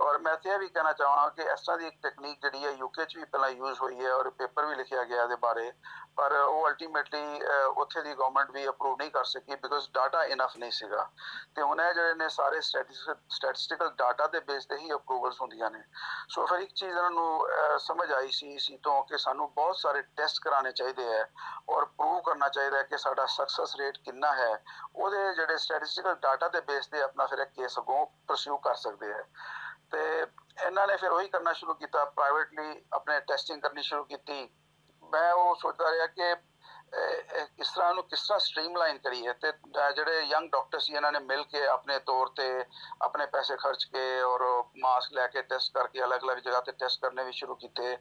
ਔਰ 0.00 0.18
ਮੈਂ 0.18 0.36
ਤੇ 0.36 0.50
ਇਹ 0.50 0.58
ਵੀ 0.58 0.68
ਕਹਿਣਾ 0.68 0.92
ਚਾਹਾਂ 0.92 1.30
ਕਿ 1.30 1.42
ਇਸ 1.42 1.60
ਤਰ੍ਹਾਂ 1.60 1.78
ਦੀ 1.78 1.86
ਇੱਕ 1.86 1.96
ਟੈਕਨੀਕ 2.02 2.40
ਜਿਹੜੀ 2.42 2.64
ਹੈ 2.64 2.70
ਯੂਕੇ 2.70 3.04
'ਚ 3.04 3.16
ਵੀ 3.16 3.24
ਪਹਿਲਾਂ 3.24 3.50
ਯੂਜ਼ 3.50 3.80
ਹੋਈ 3.82 4.04
ਹੈ 4.04 4.12
ਔਰ 4.12 4.30
ਪੇਪਰ 4.30 4.66
ਵੀ 4.66 4.74
ਲਿਖਿਆ 4.74 5.04
ਗਿਆ 5.04 5.22
ਇਹਦੇ 5.22 5.36
ਬਾਰੇ। 5.36 5.72
ਪਰ 6.18 6.32
ਉਹ 6.32 6.66
ਅਲਟੀਮੇਟਲੀ 6.68 7.40
ਉੱਥੇ 7.76 8.00
ਦੀ 8.02 8.14
ਗਵਰਨਮੈਂਟ 8.14 8.50
ਵੀ 8.50 8.66
ਅਪਰੂਵ 8.68 8.96
ਨਹੀਂ 8.98 9.10
ਕਰ 9.10 9.24
ਸਕੀ 9.24 9.56
ਬਿਕਾਜ਼ 9.56 9.88
ਡਾਟਾ 9.94 10.22
ਇਨਫ 10.24 10.56
ਨਹੀਂ 10.56 10.70
ਸੀਗਾ। 10.70 11.08
ਤੇ 11.54 11.62
ਹੁਣ 11.62 11.80
ਇਹ 11.80 11.92
ਜਿਹੜੇ 11.94 12.14
ਨੇ 12.14 12.28
ਸਾਰੇ 12.28 12.60
ਸਟੈਟਿਸਟਿਕਲ 12.60 13.90
ਡਾਟਾ 13.98 14.26
ਦੇ 14.26 14.40
ਬੇਸ 14.48 14.66
ਤੇ 14.66 14.76
ਹੀ 14.76 14.92
ਅਪਰੂਵਲਸ 14.94 15.40
ਹੁੰਦੀਆਂ 15.40 15.70
ਨੇ। 15.70 15.82
ਸੋ 16.28 16.46
ਫਿਰ 16.46 16.58
ਇੱਕ 16.58 16.72
ਚੀਜ਼ 16.72 16.96
ਇਹਨਾਂ 16.96 17.10
ਨੂੰ 17.10 17.78
ਸਮਝ 17.80 18.10
ਆਈ 18.12 18.30
ਸੀ 18.30 18.58
ਸੀ 18.58 18.76
ਤੋਂ 18.82 19.02
ਕਿ 19.04 19.18
ਸਾਨੂੰ 19.18 19.50
ਬਹੁਤ 19.54 19.76
ਸਾਰੇ 19.76 20.02
ਟੈਸਟ 20.16 20.42
ਕਰਾਣੇ 20.44 20.72
ਚਾਹੀਦੇ 20.72 21.08
ਹੈ 21.12 21.24
ਔਰ 21.68 21.84
ਪ੍ਰੂਵ 21.84 22.20
ਕਰਨਾ 22.26 22.48
ਚਾਹੀਦਾ 22.48 22.78
ਹੈ 22.78 22.82
ਕਿ 22.82 22.98
ਸਾਡਾ 22.98 23.26
ਸਕਸੈਸ 23.36 23.76
ਰੇਟ 23.76 23.98
ਕਿੰਨਾ 24.04 24.34
ਹੈ। 24.34 24.52
ਉਹਦੇ 24.96 25.34
ਜਿਹੜੇ 25.34 25.56
ਸਟੈਟਿਸਟਿਕਲ 25.58 26.14
ਡਾਟਾ 26.22 26.48
ਦੇ 26.48 26.60
ਬੇਸ 26.68 26.86
ਤੇ 26.86 27.02
ਆਪਣਾ 27.02 27.26
ਫਿਰ 27.26 27.38
ਇੱਕ 27.38 27.50
ਕੇਸ 27.52 27.78
ਅਗੋਂ 27.78 28.04
ਪਰਸਿਊ 28.28 28.56
ਕਰ 28.58 28.74
ਸਕਦੇ 28.76 29.12
ਹੈ। 29.12 29.22
ਤੇ 29.92 30.00
ਇਹਨਾਂ 30.20 30.86
ਨੇ 30.86 30.96
ਫਿਰ 30.96 31.10
ਉਹੀ 31.10 31.28
ਕਰਨਾ 31.28 31.52
ਸ਼ੁਰੂ 31.52 31.74
ਕੀਤਾ 31.74 32.04
ਪ੍ਰਾਈਵੇਟਲੀ 32.04 32.82
ਆਪਣੇ 32.92 33.20
ਟੈਸਟਿੰਗ 33.20 33.62
ਕਰਨੀ 33.62 33.82
ਸ਼ੁਰੂ 33.82 34.04
ਕੀਤੀ। 34.04 34.48
ਮੈਂ 35.12 35.32
ਉਹ 35.32 35.54
ਸੋਚਦਾ 35.54 35.90
ਰਿਹਾ 35.90 36.06
ਕਿ 36.06 36.34
ਇਸ 37.58 37.70
ਤਰ੍ਹਾਂ 37.70 37.94
ਨੂੰ 37.94 38.02
ਕਿਸ 38.08 38.22
ਤਰ੍ਹਾਂ 38.26 38.38
ਸਟ੍ਰੀਮਲਾਈਨ 38.40 38.98
ਕਰੀਏ 38.98 39.32
ਤੇ 39.32 39.52
ਜਿਹੜੇ 39.96 40.20
ਯੰਗ 40.20 40.48
ਡਾਕਟਰ 40.50 40.78
ਸੀ 40.78 40.94
ਇਹਨਾਂ 40.94 41.10
ਨੇ 41.12 41.18
ਮਿਲ 41.18 41.42
ਕੇ 41.42 41.66
ਆਪਣੇ 41.66 41.98
ਤੌਰ 41.98 42.28
ਤੇ 42.36 42.46
ਆਪਣੇ 43.02 43.26
ਪੈਸੇ 43.26 43.56
ਖਰਚ 43.56 43.84
ਕੇ 43.84 44.20
ਔਰ 44.20 44.44
ਮਾਸਕ 44.78 45.12
ਲੈ 45.12 45.26
ਕੇ 45.26 45.42
ਟੈਸਟ 45.42 45.72
ਕਰਕੇ 45.74 46.02
ਅਲੱਗ-ਅਲੱਗ 46.04 46.38
ਜਗ੍ਹਾ 46.38 46.60
ਤੇ 46.60 46.72
ਟੈਸਟ 46.72 47.00
ਕਰਨੇ 47.00 47.24
ਵੀ 47.24 47.32
ਸ਼ੁਰੂ 47.32 47.54
ਕੀਤੇ। 47.54 47.96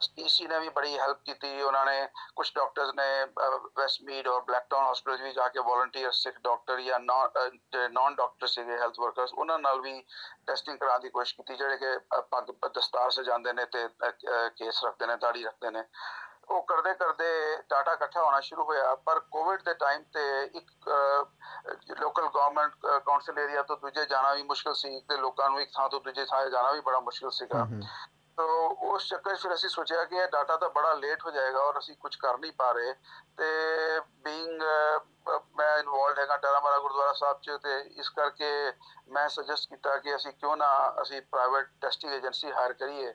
ਸਟੀਸੀ 0.00 0.46
ਨੇ 0.46 0.58
ਵੀ 0.58 0.68
ਬੜੀ 0.68 0.98
ਹੈਲਪ 0.98 1.22
ਕੀਤੀ 1.24 1.60
ਉਹਨਾਂ 1.62 1.84
ਨੇ 1.86 2.06
ਕੁਝ 2.36 2.50
ਡਾਕਟਰਸ 2.54 2.94
ਨੇ 2.94 3.24
ਵੈਸਟਮੀਡ 3.78 4.28
ਔਰ 4.28 4.40
ਬਲੈਕਟਾਊਨ 4.42 4.90
ਹਸਪੀਟਲ 4.90 5.22
ਵੀ 5.22 5.32
ਜਾ 5.32 5.48
ਕੇ 5.48 5.60
ਵੋਲੰਟੀਅਰ 5.60 6.12
ਸਿੱਖ 6.12 6.38
ਡਾਕਟਰ 6.40 6.80
ਜਾਂ 6.80 7.00
ਨਾਨ 7.00 8.14
ਡਾਕਟਰ 8.14 8.46
ਸੀਗੇ 8.46 8.78
ਹੈਲਥ 8.78 9.00
ਵਰਕਰਸ 9.00 9.32
ਉਹਨਾਂ 9.34 9.58
ਨਾਲ 9.58 9.80
ਵੀ 9.80 10.00
ਟੈਸਟਿੰਗ 10.46 10.78
ਕਰਾਉਣ 10.78 11.00
ਦੀ 11.00 11.10
ਕੋਸ਼ਿਸ਼ 11.10 11.34
ਕੀਤੀ 11.36 11.56
ਜਿਹੜੇ 11.56 11.76
ਕਿ 11.76 11.98
ਪੱਗ 12.30 12.50
ਦਸਤਾਰ 12.74 13.10
ਸਜਾਉਂਦੇ 13.10 13.52
ਨੇ 13.52 13.64
ਤੇ 13.64 13.88
ਕੇਸ 14.56 14.84
ਰੱਖਦੇ 14.84 15.06
ਨੇ 15.06 15.16
ਦਾੜੀ 15.16 15.44
ਰੱਖਦੇ 15.44 15.70
ਨੇ। 15.70 15.84
ਉਹ 16.50 16.62
ਕਰਦੇ 16.62 16.92
ਕਰਦੇ 16.94 17.56
ਡਾਟਾ 17.68 17.92
ਇਕੱਠਾ 17.92 18.22
ਹੋਣਾ 18.22 18.40
ਸ਼ੁਰੂ 18.40 18.64
ਹੋਇਆ 18.64 18.94
ਪਰ 18.94 19.18
ਕੋਵਿਡ 19.30 19.62
ਦੇ 19.62 19.74
ਟਾਈਮ 19.74 20.02
ਤੇ 20.14 20.22
ਇੱਕ 20.44 20.88
ਲੋਕਲ 22.00 22.28
ਗਵਰਨਮੈਂਟ 22.28 22.74
ਕਾਉਂਸਲ 22.86 23.38
ਏਰੀਆ 23.38 23.62
ਤੋਂ 23.62 23.76
ਦੂਜੇ 23.76 24.06
ਜਾਣਾ 24.06 24.32
ਵੀ 24.34 24.42
ਮੁਸ਼ਕਲ 24.42 24.74
ਸੀ 24.74 25.00
ਤੇ 25.00 25.16
ਲੋਕਾਂ 25.16 25.50
ਨੂੰ 25.50 25.60
ਇੱਕ 25.60 25.70
ਥਾਂ 25.74 25.88
ਤੋਂ 25.88 26.00
ਦੂਜੇ 26.00 26.24
ਥਾਂ 26.24 26.46
ਜਾਣਾ 26.50 26.72
ਵੀ 26.72 26.80
ਬੜਾ 26.80 27.00
ਮੁਸ਼ਕਲ 27.00 27.30
ਸੀਗਾ। 27.30 27.66
ਤੋ 28.38 28.44
ਉਸ 28.94 29.08
ਚੱਕਰ 29.08 29.34
ਫਿਰ 29.36 29.54
ਅਸੀਂ 29.54 29.68
ਸੋਚਿਆ 29.68 30.04
ਕਿ 30.04 30.16
ਇਹ 30.16 30.28
ਡਾਟਾ 30.32 30.56
ਤਾਂ 30.56 30.68
ਬੜਾ 30.70 30.92
ਲੇਟ 30.94 31.24
ਹੋ 31.26 31.30
ਜਾਏਗਾ 31.30 31.58
ਔਰ 31.58 31.78
ਅਸੀਂ 31.78 31.96
ਕੁਝ 32.00 32.14
ਕਰ 32.16 32.38
ਨਹੀਂ 32.38 32.52
ਪਾ 32.52 32.70
ਰਹੇ। 32.72 32.92
ਤੇ 33.36 34.00
ਬੀਇੰਗ 34.24 34.62
ਮੈਂ 35.56 35.78
ਇਨਵੋਲਡ 35.78 36.18
ਹੈਗਾ 36.18 36.36
ਟਰਾਮਾਰਾ 36.36 36.78
ਗੁਰਦੁਆਰਾ 36.78 37.12
ਸਾਹਿਬ 37.12 37.40
ਚ 37.40 37.58
ਤੇ 37.62 37.78
ਇਸ 38.00 38.08
ਕਰਕੇ 38.08 38.50
ਮੈਂ 39.08 39.28
ਸੁਜੈਸਟ 39.28 39.68
ਕੀਤਾ 39.70 39.96
ਕਿ 39.96 40.14
ਅਸੀਂ 40.16 40.32
ਕਿਉਂ 40.32 40.56
ਨਾ 40.56 40.70
ਅਸੀਂ 41.02 41.20
ਪ੍ਰਾਈਵੇਟ 41.22 41.68
ਟੈਸਟਿੰਗ 41.80 42.12
ਏਜੰਸੀ 42.12 42.52
ਹਾਇਰ 42.52 42.72
ਕਰੀਏ। 42.72 43.12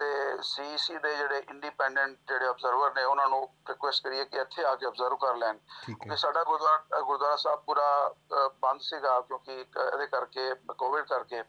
ਤੇ 0.00 0.06
ਸੀਸੀ 0.42 0.96
ਦੇ 0.98 1.14
ਜਿਹੜੇ 1.16 1.38
ਇੰਡੀਪੈਂਡੈਂਟ 1.50 2.16
ਜਿਹੜੇ 2.28 2.48
ਅਬਜ਼ਰਵਰ 2.48 2.92
ਨੇ 2.94 3.02
ਉਹਨਾਂ 3.04 3.28
ਨੂੰ 3.28 3.42
ਰਿਕੁਐਸਟ 3.68 4.04
ਕਰੀਏ 4.04 4.24
ਕਿ 4.24 4.38
ਇੱਥੇ 4.38 4.64
ਆ 4.64 4.74
ਕੇ 4.74 4.86
ਅਬਜ਼ਰਵ 4.86 5.16
ਕਰ 5.16 5.36
ਲੈਣ। 5.36 5.58
ਕਿ 6.04 6.16
ਸਾਡਾ 6.16 6.44
ਗੁਰਦੁਆਰਾ 6.44 7.00
ਗੁਰਦੁਆਰਾ 7.00 7.36
ਸਾਹਿਬ 7.36 7.60
ਪੂਰਾ 7.66 8.14
ਬੰਦ 8.62 8.80
ਸੀਗਾ 8.80 9.20
ਕਿਉਂਕਿ 9.20 9.60
ਇਹਦੇ 9.60 10.06
ਕਰਕੇ 10.06 10.54
ਕੋਵਿਡ 10.78 11.04
ਕਰਕੇ। 11.04 11.42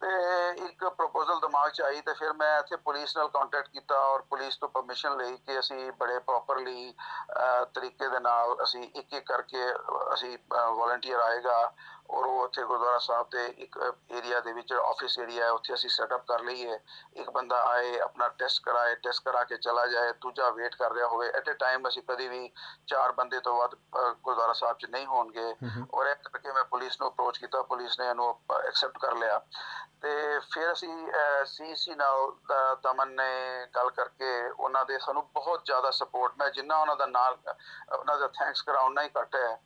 ਤੇ 0.00 0.08
ਇੱਕ 0.64 0.84
ਪ੍ਰਪੋਜ਼ਲ 0.86 1.40
ਦਿਮਾਗ 1.40 1.70
'ਚ 1.70 1.80
ਆਈ 1.82 2.00
ਤੇ 2.00 2.12
ਫਿਰ 2.14 2.32
ਮੈਂ 2.32 2.58
ਇੱਥੇ 2.58 2.76
ਪੁਲਿਸ 2.76 3.16
ਨਾਲ 3.16 3.28
ਕੰਟੈਕਟ 3.28 3.68
ਕੀਤਾ 3.68 3.98
ਔਰ 4.06 4.22
ਪੁਲਿਸ 4.30 4.56
ਤੋਂ 4.56 4.68
ਪਰਮਿਸ਼ਨ 4.68 5.16
ਲਈ 5.16 5.36
ਕਿ 5.36 5.58
ਅਸੀਂ 5.58 5.90
ਬੜੇ 5.92 6.18
ਪ੍ਰੋਪਰਲੀ 6.18 6.94
ਤਰੀਕੇ 7.74 8.08
ਦੇ 8.08 8.20
ਨਾਲ 8.20 8.56
ਅਸੀਂ 8.62 8.82
ਇੱਕ 8.84 9.12
ਇੱਕ 9.12 9.26
ਕਰਕੇ 9.26 9.72
ਅਸੀਂ 10.14 10.36
ਵੋਲੰਟੀਅਰ 10.50 11.20
ਆਏਗਾ 11.20 11.72
ਔਰ 12.10 12.24
ਉਹ 12.24 12.42
ਉੱਥੇ 12.42 12.62
ਗੁਰਦੁਆਰਾ 12.62 12.98
ਸਾਹਿਬ 12.98 13.28
ਦੇ 13.30 13.44
ਇੱਕ 13.58 13.78
ਏਰੀਆ 14.10 14.40
ਦੇ 14.40 14.52
ਵਿੱਚ 14.52 14.72
ਆਫਿਸ 14.72 15.18
ਏਰੀਆ 15.18 15.44
ਹੈ 15.44 15.50
ਉੱਥੇ 15.50 15.72
ਅਸੀਂ 15.74 15.88
ਸੈਟਅਪ 15.90 16.26
ਕਰ 16.26 16.42
ਲਈਏ। 16.42 16.78
ਇੱਕ 17.16 17.30
ਬੰਦਾ 17.30 17.62
ਆਏ 17.70 17.98
ਆਪਣਾ 18.00 18.28
ਟੈਸਟ 18.38 18.62
ਕਰਾਏ 18.64 18.94
ਟੈਸਟ 19.04 19.24
ਕਰਾ 19.24 19.42
ਕੇ 19.44 19.56
ਚਲਾ 19.56 19.86
ਜਾਏ 19.86 20.12
ਦੂਜਾ 20.20 20.50
ਵੇਟ 20.50 20.74
ਕਰ 20.74 20.92
ਰਿਹਾ 20.92 21.06
ਹੋਵੇ। 21.06 21.28
ਐਟ 21.28 21.50
ਅ 21.50 21.52
ਟਾਈਮ 21.60 21.88
ਅਸੀਂ 21.88 22.02
ਕਦੀ 22.08 22.28
ਵੀ 22.28 22.50
ਚਾਰ 22.88 23.12
ਬੰਦੇ 23.12 23.40
ਤੋਂ 23.40 23.56
ਵੱਧ 23.58 23.74
ਗੁਰਦੁਆਰਾ 23.94 24.52
ਸਾਹਿਬ 24.52 24.76
'ਚ 24.78 24.86
ਨਹੀਂ 24.86 25.06
ਹੋਣਗੇ। 25.06 25.54
ਔਰ 25.94 26.06
ਮੈਂ 26.06 26.35
ਪੁਲਿਸ 26.86 27.00
ਨੂੰ 27.00 27.08
ਅਪਰੋਚ 27.08 27.38
ਕੀਤਾ, 27.38 27.62
ਪੁਲਿਸ 27.62 27.98
ਨੇ 28.00 28.08
ਇਹਨੂੰ 28.08 28.28
ਐਕਸੈਪਟ 28.56 28.98
ਕਰ 29.00 29.14
ਲਿਆ। 29.16 29.38
ਤੇ 30.02 30.38
ਫਿਰ 30.52 30.72
ਅਸੀਂ 30.72 30.88
ਸੀਸੀ 31.46 31.94
ਨਾਲ 31.94 32.32
ਦਮਨ 32.82 33.08
ਨੇ 33.16 33.66
ਗੱਲ 33.76 33.90
ਕਰਕੇ 33.90 34.28
ਉਹਨਾਂ 34.48 34.84
ਦੇ 34.86 34.98
ਸਾਨੂੰ 34.98 35.22
ਬਹੁਤ 35.34 35.64
ਜ਼ਿਆਦਾ 35.66 35.90
ਸਪੋਰਟ 35.90 36.32
ਮੈਂ 36.38 36.50
ਜਿੰਨਾ 36.50 36.76
ਉਹਨਾਂ 36.80 36.96
ਦਾ 36.96 37.06
ਨਾਲ, 37.06 37.36
ਉਹਨਾਂ 37.92 38.18
ਦਾ 38.18 38.28
ਥੈਂਕਸ 38.38 38.62
ਕਰਾਉਣਾ 38.62 39.02
ਹੀ 39.02 39.10
ਘੱਟ 39.18 39.36
ਹੈ। 39.36 39.58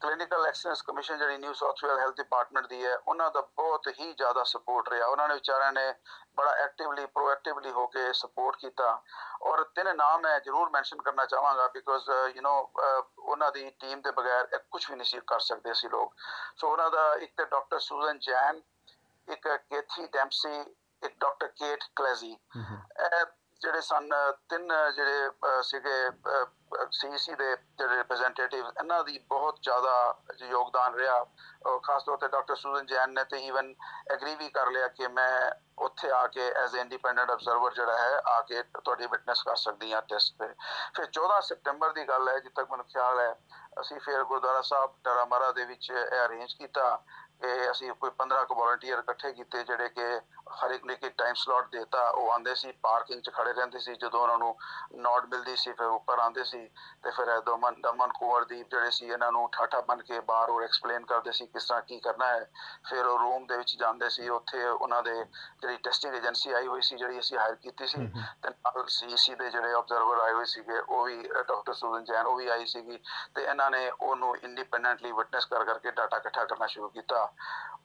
ਕਲੀਨਿਕਲ 0.00 0.46
ਐਕਸੈਲੈਂਸ 0.46 0.82
ਕਮਿਸ਼ਨ 0.82 1.18
ਜਿਹੜੀ 1.18 1.36
New 1.38 1.52
South 1.54 1.84
Wales 1.84 1.98
health 1.98 2.16
department 2.16 2.66
ਦੀ 2.66 2.84
ਹੈ, 2.86 2.96
ਉਹਨਾਂ 2.96 3.30
ਦਾ 3.30 3.40
ਬਹੁਤ 3.40 3.88
ਹੀ 4.00 4.12
ਜ਼ਿਆਦਾ 4.12 4.42
ਸਪੋਰਟ 4.44 4.88
ਰਿਹਾ। 4.88 5.06
ਉਹਨਾਂ 5.06 5.28
ਨੇ 5.28 5.34
ਵਿਚਾਰਿਆਂ 5.34 5.72
ਨੇ 5.72 5.92
ਬੜਾ 6.36 6.50
ਐਕਟਿਵਲੀ 6.64 7.06
ਪ੍ਰੋਐਕਟਿਵਲੀ 7.06 7.70
ਹੋ 7.72 7.86
ਕੇ 7.86 8.12
ਸਪੋਰਟ 8.12 8.56
ਕੀਤਾ। 8.56 9.02
ਔਰ 9.42 9.62
ਤਿੰਨ 9.74 9.96
ਨਾਮ 9.96 10.20
ਮੈਂ 10.20 10.38
ਜ਼ਰੂਰ 10.40 10.70
ਮੈਂਸ਼ਨ 10.70 11.02
ਕਰਨਾ 11.02 11.24
ਚਾਹਾਂਗਾ 11.26 11.66
ਬਿਕੋਜ਼ 11.68 12.10
ਯੂ 12.10 12.42
نو 12.42 12.54
ਉਹਨਾਂ 13.18 13.50
ਦੀ 13.52 13.70
ਟੀਮ 13.80 14.00
ਦੇ 14.00 14.10
ਬਗੈਰ 14.10 14.58
ਕੁਝ 14.70 14.84
ਵੀ 14.90 14.96
ਨਹੀਂ 14.96 15.20
ਕਰ 15.26 15.40
ਸਕਦੇ 15.40 15.74
ਸੀ 15.74 15.88
ਲੋਕ। 15.88 16.14
ਸੋ 16.56 16.70
ਉਹਨਾਂ 16.70 16.90
ਦਾ 16.90 17.12
ਇੱਕ 17.14 17.32
ਤੇ 17.36 17.44
ਡਾਕਟਰ 17.44 17.78
ਸੂਜ਼ਨ 17.80 18.18
ਜੈਨ 18.18 18.60
ਇੱਕ 19.28 19.48
ਕੇਥੀ 19.48 20.06
ਡੈਂਪਸੀ 20.06 20.60
ਇੱਕ 21.02 21.14
ਡਾਕਟਰ 21.20 21.46
ਕੇਟ 21.48 21.84
ਕਲੈਜ਼ੀ 21.96 22.36
ਜਿਹੜੇ 23.60 23.80
ਸਨ 23.80 24.10
ਤਿੰਨ 24.48 24.72
ਜਿਹੜੇ 24.94 25.30
ਸੀਗੇ 25.62 26.08
ਸੀਸੀ 26.92 27.34
ਦੇ 27.34 27.54
ਜਿਹੜੇ 27.78 27.96
ਰਿਪਰੈਜ਼ੈਂਟੇਟਿਵ 27.96 28.66
ਇਹਨਾਂ 28.66 29.02
ਦੀ 29.04 29.18
ਬਹੁਤ 29.28 29.58
ਜ਼ਿਆਦਾ 29.62 29.94
ਯੋਗਦਾਨ 30.40 30.94
ਰਿਹਾ। 30.94 31.24
ਖਾਸ 31.84 32.04
ਤੌਰ 32.04 32.16
ਤੇ 32.16 32.28
ਡਾਕਟਰ 32.28 32.56
ਸੂਜ਼ਨ 32.56 32.86
ਜੈਨ 32.86 33.12
ਨੇ 33.14 33.24
ਤੇ 33.24 33.38
ਈਵਨ 33.46 33.74
ਐਗਰੀ 34.12 34.34
ਵੀ 34.34 34.48
ਕਰ 34.50 34.70
ਲਿਆ 34.70 34.88
ਕਿ 34.88 35.08
ਮੈਂ 35.08 35.50
ਉੱਥੇ 35.78 36.10
ਆ 36.10 36.26
ਕੇ 36.26 36.50
ਐਜ਼ 36.52 36.74
ਇੰਡੀਪੈਂਡੈਂਟ 36.76 37.30
ਅਬਜ਼ਰਵਰ 37.32 37.74
ਜਿਹੜਾ 37.74 37.96
ਹੈ, 37.98 38.20
ਆ 38.26 38.40
ਕੇ 38.40 38.62
ਤੁਹਾਡੀ 38.62 39.06
ਵਿਟਨੈਸ 39.06 39.42
ਕਰ 39.42 39.56
ਸਕਦੀ 39.56 39.92
ਹਾਂ 39.92 40.02
ਟੈਸਟ 40.08 40.38
ਤੇ। 40.38 40.48
ਫਿਰ 40.94 41.06
14 41.12 41.40
ਸਤੰਬਰ 41.40 41.92
ਦੀ 41.92 42.04
ਗੱਲ 42.08 42.28
ਹੈ 42.28 42.38
ਜਿੱਦ 42.38 42.52
ਤੱਕ 42.56 42.70
ਮੈਨੂੰ 42.70 42.86
ਖਿਆਲ 42.86 43.20
ਹੈ, 43.20 43.34
ਅਸੀਂ 43.80 44.00
ਫਿਰ 44.00 44.24
ਗੁਰਦੁਆਰਾ 44.24 44.60
ਸਾਹਿਬ 44.62 44.94
ਟਰਾਮਾਰਾ 45.04 45.50
ਦੇ 45.52 45.64
ਵਿੱਚ 45.64 45.90
ਇਹ 45.90 46.24
ਅਰੇਂਜ 46.24 46.52
ਕੀਤਾ 46.54 46.96
ਕਿ 47.42 47.70
ਅਸੀਂ 47.70 47.92
ਕੋਈ 47.94 48.10
15 48.18 48.44
ਕੁ 48.44 48.54
ਵੋਲੰਟੀਅਰ 48.54 48.98
ਇਕੱਠੇ 48.98 49.32
ਕੀਤੇ 49.32 49.62
ਜਿਹੜੇ 49.64 49.88
ਕਿ 49.88 50.20
ਹਰ 50.54 50.70
ਇੱਕ 50.70 50.84
ਨੇ 50.84 50.92
ਇੱਕ 50.94 51.14
ਟਾਈਮ 51.18 51.34
ਸਲੋਟ 51.34 51.70
ਦਿੱਤਾ। 51.70 52.08
ਉਹ 52.10 52.30
ਆਂਦੇ 52.32 52.54
ਸੀ 52.54 52.72
ਪਾਰਕਿੰਗ 52.82 53.22
'ਚ 53.22 53.30
ਖੜੇ 53.34 53.52
ਰਹਿੰਦੇ 53.52 53.78
ਸੀ 53.78 53.94
ਜਦੋਂ 53.94 54.20
ਉਹਨਾਂ 54.20 54.38
ਨੂੰ 54.38 54.56
ਨੋਟ 54.96 55.24
ਮਿਲਦੀ 55.24 55.56
ਸੀ 55.56 55.72
ਫਿਰ 55.72 55.86
ਉੱਪਰ 55.86 56.18
ਆਂਦੇ 56.18 56.44
ਸੀ 56.44 56.66
ਤੇ 57.04 57.10
ਫਿਰ 57.10 57.40
ਦਮਨ 57.40 57.80
ਦਮਨ 57.80 58.12
ਕੁਵਰਦੀਪ 58.12 58.70
ਜਿਹੜੇ 58.70 58.90
ਸੀ 58.90 59.06
ਇਹਨਾਂ 59.06 59.30
ਨੂੰ 59.32 59.48
ਠਾਠਾ 59.52 59.80
ਬਣ 59.80 60.02
ਕੇ 60.02 60.20
ਬਾਹਰ 60.22 60.50
ਉਹ 60.50 60.62
ਐਕਸਪਲੇਨ 60.62 61.04
ਕਰਦੇ 61.06 61.32
ਸੀ 61.32 61.46
ਕਿਸ 61.46 61.64
ਤਰ੍ਹਾਂ 61.64 61.82
ਕੀ 61.82 61.98
ਕਰਨਾ 62.00 62.26
ਹੈ। 62.26 62.50
ਫਿਰ 62.88 63.06
ਉਹ 63.06 63.18
ਰੂਮ 63.18 63.46
ਦੇ 63.46 63.56
ਵਿੱਚ 63.56 63.76
ਜਾਂਦੇ 63.76 64.08
ਸੀ। 64.08 64.28
ਉੱਥੇ 64.28 64.64
ਉਹਨਾਂ 64.64 65.02
ਦੇ 65.02 65.14
ਜਿਹੜੀ 65.14 65.76
ਟੈਸਟਿੰਗ 65.76 66.14
ਏਜੰਸੀ 66.14 66.52
ਆਈ 66.52 66.66
ਹੋਈ 66.66 66.80
ਸੀ 66.80 66.96
ਜਿਹੜੀ 66.96 67.18
ਅਸੀਂ 67.18 67.38
ਹਾਇਰ 67.38 67.54
ਕੀਤੀ 67.54 67.86
ਸੀ 67.86 68.06
ਤੇ 68.42 68.50
ਨਾਲ 68.50 68.86
ਸੀਸੀ 68.88 69.34
ਦੇ 69.34 69.50
ਜਿਹੜੇ 69.50 69.72
ਆਬਜ਼ਰਵਰ 69.72 70.20
ਆਏ 70.20 70.32
ਹੋਏ 70.32 70.44
ਸੀਗੇ 70.44 70.78
ਉਹ 70.78 71.04
ਵੀ 71.04 71.22
ਡਾਕਟਰ 71.22 71.74
ਸੁਵਨ 71.74 72.04
ਜੈਨ 72.04 72.26
ਉਹ 72.26 72.36
ਵੀ 72.36 72.48
ਆਈ 72.48 72.66
ਸੀਗੀ। 72.66 72.98
ਤੇ 73.34 73.42
ਇਹਨਾਂ 73.42 73.70
ਨੇ 73.70 73.90
ਉਹਨੂੰ 73.90 74.36
ਇੰਡੀਪੈਂਡੈਂਟਲੀ 74.36 75.12
ਵਿਟਨੈਸ 75.12 75.44
ਕਰ 75.44 75.64
ਕਰਕੇ 75.64 75.90
ਡਾਟਾ 75.90 76.16
ਇਕੱਠਾ 76.16 76.44
ਕਰਨਾ 76.44 76.66
ਸ਼ੁਰੂ 76.66 76.88
ਕੀਤਾ। 76.88 77.28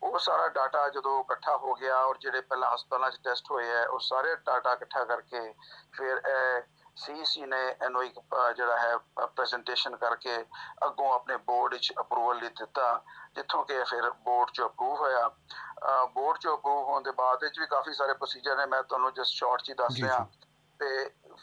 ਉਹ 0.03 0.17
ਸਾਰਾ 0.19 0.47
ਡਾਟਾ 0.47 0.88
ਜਦੋਂ 0.89 1.19
ਇਕੱਠਾ 1.21 1.55
ਹੋ 1.57 1.73
ਗਿਆ 1.73 1.95
ਔਰ 1.97 2.17
ਜਿਹੜੇ 2.17 2.41
ਪਹਿਲਾਂ 2.59 2.75
ਹਸਪਤਾਲਾਂ 2.75 3.09
'ਚ 3.11 3.19
ਟੈਸਟ 3.23 3.51
ਹੋਏ 3.51 3.69
ਆ 3.73 3.83
ਉਹ 3.89 3.99
ਸਾਰੇ 3.99 4.35
ਡਾਟਾ 4.45 4.71
ਇਕੱਠਾ 4.73 5.03
ਕਰਕੇ 5.05 5.41
ਫਿਰ 5.93 6.21
ਸੀਸੀ 6.97 7.45
ਨੇ 7.45 7.59
ਇਹਨੂੰ 7.67 8.03
ਇੱਕ 8.03 8.19
ਜਿਹੜਾ 8.55 8.77
ਹੈ 8.77 8.97
ਪ੍ਰੈਜੈਂਟੇਸ਼ਨ 9.25 9.95
ਕਰਕੇ 9.95 10.37
ਅੱਗੋਂ 10.85 11.13
ਆਪਣੇ 11.13 11.37
ਬੋਰਡ 11.45 11.73
ਵਿੱਚ 11.73 11.91
ਅਪਰੂਵਲ 11.99 12.39
ਲਈ 12.39 12.49
ਦਿੱਤਾ 12.59 12.87
ਜਿੱਥੋਂ 13.35 13.63
ਕਿ 13.65 13.83
ਫਿਰ 13.83 14.09
ਬੋਰਡ 14.25 14.51
'ਚ 14.51 14.61
ਅਪਰੂਵ 14.61 14.95
ਹੋਇਆ। 14.95 15.27
ਬੋਰਡ 16.13 16.37
'ਚ 16.37 16.47
ਅਪਰੂਵ 16.47 16.83
ਹੋਣ 16.83 17.03
ਦੇ 17.03 17.11
ਬਾਅਦ 17.11 17.43
ਵਿੱਚ 17.43 17.59
ਵੀ 17.59 17.65
ਕਾਫੀ 17.67 17.93
ਸਾਰੇ 17.93 18.13
ਪ੍ਰੋਸੀਜਰ 18.13 18.57
ਨੇ 18.57 18.65
ਮੈਂ 18.65 18.81
ਤੁਹਾਨੂੰ 18.83 19.13
ਜਸਟ 19.13 19.33
ਸ਼ਾਰਟ 19.33 19.61
'ਚ 19.61 19.77
ਦੱਸ 19.77 20.01
ਰਿਹਾ 20.01 20.25
ਤੇ 20.79 20.89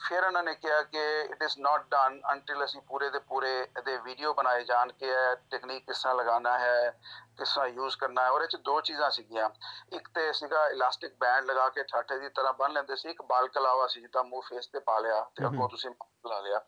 ਫਿਰ 0.01 0.23
ਇਹਨਾਂ 0.23 0.43
ਨੇ 0.43 0.55
ਕਿਹਾ 0.55 0.83
ਕਿ 0.83 0.99
it 1.23 1.43
is 1.43 1.59
not 1.59 1.85
done 1.91 2.21
until 2.33 2.65
ਅਸੀਂ 2.65 2.81
ਪੂਰੇ 2.81 3.09
ਦੇ 3.11 3.19
ਪੂਰੇ 3.29 3.51
ਇਹਦੇ 3.61 3.97
ਵੀਡੀਓ 3.99 4.33
ਬਣਾਏ 4.35 4.65
ਜਾਣ 4.65 4.93
ਕਿ 4.93 5.07
ਇਹ 5.07 5.37
ਟੈਕਨੀਕ 5.51 5.87
ਕਿਸ 5.87 6.03
ਤਰ੍ਹਾਂ 6.03 6.15
ਲਗਾਉਣਾ 6.15 6.59
ਹੈ 6.59 6.91
ਕਿਸ 7.39 7.55
ਤਰ੍ਹਾਂ 7.55 7.69
ਯੂਜ਼ 7.69 7.97
ਕਰਨਾ 7.99 8.25
ਹੈ 8.25 8.31
ਔਰ 8.31 8.43
ਇਹ 8.43 8.49
ਚ 8.49 8.57
ਦੋ 8.57 8.81
ਚੀਜ਼ਾਂ 8.81 9.11
ਸੀਗੀਆਂ। 9.11 9.49
ਇੱਕ 9.93 10.09
ਤੇ 10.15 10.33
ਸੀਗਾ 10.33 10.67
ਇਲਾਸਟਿਕ 10.69 11.15
ਬੈਂਡ 11.21 11.45
ਲਗਾ 11.45 11.69
ਕੇ 11.69 11.83
ਠਾਠੇ 11.83 12.19
ਦੀ 12.19 12.29
ਤਰ੍ਹਾਂ 12.29 12.53
ਬੰਨ 12.53 12.73
ਲੈਂਦੇ 12.73 12.97
ਸੀ 12.97 13.11
ਇੱਕ 13.11 13.23
ਬਾਲ 13.23 13.49
ਕਲਾਵਾ 13.49 13.87
ਸੀ 13.87 14.01
ਜਿੱਦਾਂ 14.01 14.25
ਮੂੰਹ 14.25 14.43
ਫੇਸ 14.43 14.67
ਤੇ 14.67 14.81
ਪਾ 14.81 14.99
ਲਿਆ 14.99 15.21
ਤੇ 15.37 15.47
ਅੱਗੋਂ 15.47 15.69
ਤੁਸੀਂ 15.69 15.91
ਲਾ 16.27 16.41
ਲਿਆ। 16.41 16.59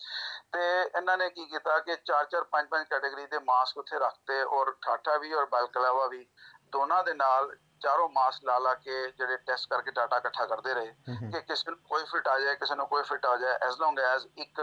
ਤੇ 0.53 0.61
ਇਹਨਾਂ 0.83 1.17
ਨੇ 1.19 1.31
ਕੀ 1.31 1.47
ਕੀਤਾ 1.47 1.79
ਕਿ 1.79 1.97
ਚਾਰ 2.05 2.25
ਚਾਰ 2.25 2.45
ਪੰਜ 2.45 2.69
ਪੰਜ 2.69 2.87
ਕੈਟਾਗਰੀ 2.91 3.27
ਦੇ 3.27 3.39
ਮਾਸਕ 3.39 3.79
ਉੱਥੇ 3.79 3.99
ਰੱਖਤੇ 3.99 4.43
ਔਰ 4.43 4.75
ਠਾਠਾ 4.83 5.17
ਵੀ 5.17 5.33
ਔਰ 5.33 5.47
ਬਾਲ 5.47 5.67
ਕਲਾਵਾ 5.67 6.07
ਵੀ 6.07 6.27
ਦੋਨਾਂ 6.73 7.03
ਦੇ 7.05 7.15
ਨਾਲ 7.15 7.57
ਚਾਰੋਂ 7.81 8.09
ਮਾਸਕ 8.09 8.45
ਲਾ 8.45 8.59
ਲਾ 8.59 8.75
ਕੇ 8.75 9.11
ਜਿਹੜੇ 9.11 9.37
ਟੈਸਟ 9.37 9.69
ਕਰਕੇ 9.71 9.91
ਡਾਟਾ 9.91 10.17
ਇਕੱਠਾ 10.17 10.47
ਕਰਦੇ 10.47 10.75
ਰਹੇ 10.75 10.93
ਕਿ 11.33 11.41
ਕਿਸੇ 11.41 11.71
ਨੂੰ 11.71 11.79
ਕੋਈ 11.89 12.05
ਫਿਟ 12.05 12.29
ਆ 12.29 12.39
ਜਾਏ 12.39 12.55
ਕਿਸੇ 12.55 12.75
ਨੂੰ 12.75 12.87
ਕੋਈ 12.87 13.03
ਫਿਟ 13.03 13.27
ਆ 13.27 13.37
ਜਾਏ 13.37 13.59
ਐਸ 13.63 13.79
ਲੌਂਗ 13.81 13.99
ਐਸ 13.99 14.27
ਇੱਕ 14.37 14.61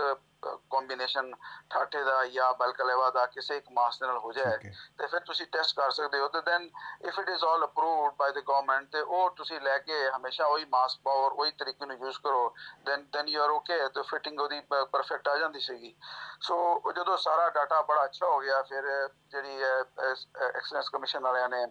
ਕੰਬੀਨੇਸ਼ਨ 0.72 1.34
ਠਾਠੇ 1.70 2.04
ਦਾ 2.04 2.25
ਜਾਂ 2.25 2.54
ਬਲਕਲੇਵਾ 2.54 3.10
ਦਾ 3.10 3.25
ਕਿਸੇ 3.25 3.58
ਇੱਕ 3.58 3.66
ਮਾਸ 3.72 4.02
ਨਾਲ 4.02 4.18
ਹੋ 4.18 4.32
ਜਾਏ। 4.32 4.72
ਤੇ 4.98 5.08
ਫਿਰ 5.08 5.20
ਤੁਸੀਂ 5.20 5.46
ਟੈਸਟ 5.52 5.75
ਕਰ 5.75 5.92
ਸਕਦੇ 5.92 6.20
ਹੋ 6.20 6.28
ਤੇ 6.28 6.42
then 6.42 6.70
if 7.08 7.20
it 7.20 7.30
is 7.30 7.44
all 7.44 7.64
approved 7.66 8.14
by 8.20 8.32
the 8.32 8.40
government 8.40 8.90
ਤੇ 8.92 9.02
ਉਹ 9.02 9.30
ਤੁਸੀਂ 9.30 9.60
ਲੈ 9.62 9.78
ਕੇ 9.78 10.10
ਹਮੇਸ਼ਾ 10.10 10.46
ਉਹੀ 10.46 10.66
ਮਾਸਕ 10.66 11.02
ਪਾਓ 11.04 11.25
ਔਰ 11.25 11.32
ਉਹੀ 11.32 11.52
ਤਰੀਕੇ 11.52 11.86
ਨੂੰ 11.86 11.98
ਯੂਜ਼ 11.98 12.20
ਕਰੋ 12.20 12.54
then 12.86 13.06
then 13.14 13.28
you 13.28 13.42
are 13.42 13.50
okay 13.50 13.78
ਤੇ 13.88 14.02
ਫਿਟਿੰਗ 14.02 14.40
ਉਹਦੀ 14.40 14.60
ਪਰਫੈਕਟ 14.72 15.28
ਆ 15.28 15.38
ਜਾਂਦੀ 15.38 15.60
ਸੀਗੀ 15.60 15.96
ਸੋ 16.42 16.82
ਜਦੋਂ 16.96 17.18
ਸਾਰਾ 17.18 17.50
ਡਾਟਾ 17.50 17.82
ਬੜਾ 17.82 18.04
ਅੱਛਾ 18.06 18.25
ਹੋ 18.25 18.40
ਗਿਆ 18.40 18.62
ਫਿਰ 18.62 19.10
ਜਿਹੜੀ 19.32 19.62
ਐਕਸੈਲੈਂਸ 19.62 20.90
ਕਮਿਸ਼ਨ 20.90 21.24
ਵਾਲਿਆਂ 21.24 21.50
ਨੇ 21.50 21.66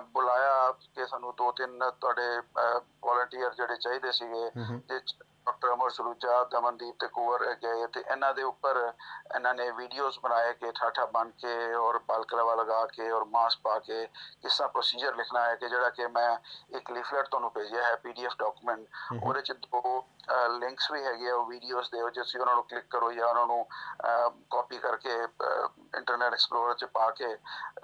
ਬੁਲਾਇਆ 0.00 0.72
ਕਿ 0.72 1.06
ਸਾਨੂੰ 1.06 1.34
ਦੋ 1.34 1.52
ਤਿੰਨ 1.52 1.90
ਤੁਹਾਡੇ 1.90 2.38
ਵੋਲੰਟੀਅਰ 3.02 3.54
ਜਿਹੜੇ 3.54 3.76
ਚਾਹੀਦੇ 3.76 4.12
ਸੀਗੇ 4.12 4.50
'ਚ 4.98 5.14
ਡਾਕਟਰ 5.46 5.72
ਅਮਰ 5.72 5.90
ਸਰੂਜਾ 5.90 6.42
ਦਮਨਦੀਪ 6.44 6.94
ਤੇ 7.00 7.06
ਕੁਵਰ 7.06 7.54
ਗਏ 7.54 7.86
ਤੇ 7.96 8.02
ਇਹਨਾਂ 8.02 8.32
ਦੇ 8.34 8.42
ਉੱਪਰ 8.42 8.76
ਇਹਨਾਂ 8.76 9.52
ਨੇ 9.54 9.70
ਵੀਡੀਓਜ਼ 9.72 10.18
ਬਣਾਏ 10.20 10.52
ਕਿ 10.54 10.72
ਠਾਠਾ 10.72 11.04
ਬਣ 11.12 11.30
ਕੇ 11.38 11.74
ਔਰ 11.74 11.98
ਬਾਲਕਲਵਾ 12.08 12.54
ਲਗਾ 12.54 12.84
ਕੇ 12.86 13.10
ਔਰ 13.10 13.24
ਮਾਸਕ 13.26 13.60
ਪਾ 13.62 13.78
ਕੇ 13.78 14.04
ਕਿਸ 14.06 14.56
ਤਰ੍ਹਾਂ 14.56 14.68
ਪ੍ਰੋਸੀਜਰ 14.68 15.14
ਲਿਖਣਾ 15.14 15.44
ਹੈ 15.44 15.54
ਕਿ 15.54 15.68
ਜਿਹੜਾ 15.68 15.90
ਕਿ 15.90 16.06
ਮੈਂ 16.08 16.36
ਇੱਕ 16.76 16.90
ਲੀਫਲੇਟ 16.90 17.28
ਤੁਹਾਨੂੰ 17.28 17.50
ਭੇਜਿਆ 17.52 17.82
ਹੈ 17.82 17.94
ਪੀਡੀਐਫ 17.96 18.36
ਡਾਕੂਮੈਂਟ 18.38 18.86
ਉਹਦੇ 19.14 19.42
ਚ 19.42 19.52
ਦੋ 19.52 20.04
ਲਿੰਕਸ 20.50 20.90
ਵੀ 20.92 21.02
ਹੈਗੇ 21.04 21.30
ਆ 21.30 21.34
ਉਹ 21.34 21.46
ਵੀਡੀਓਜ਼ 21.46 21.90
ਦੇ 21.90 22.00
ਉਹ 22.02 22.10
ਜੇ 22.10 22.20
ਤੁਸੀਂ 22.20 22.40
ਉਹਨਾਂ 22.40 22.54
ਨੂੰ 22.54 22.64
ਕਲਿੱਕ 22.64 22.86
ਕਰੋ 22.90 23.10
ਜਾਂ 23.12 23.26
ਉਹਨਾਂ 23.26 23.46
ਨੂੰ 23.46 23.64
ਕਾਪੀ 24.50 24.78
ਕਰਕੇ 24.78 25.14
ਇੰਟਰਨੈਟ 25.14 26.32
ਐਕਸਪਲੋਰਰ 26.32 26.74
ਚ 26.74 26.84
ਪਾ 26.94 27.10
ਕੇ 27.10 27.36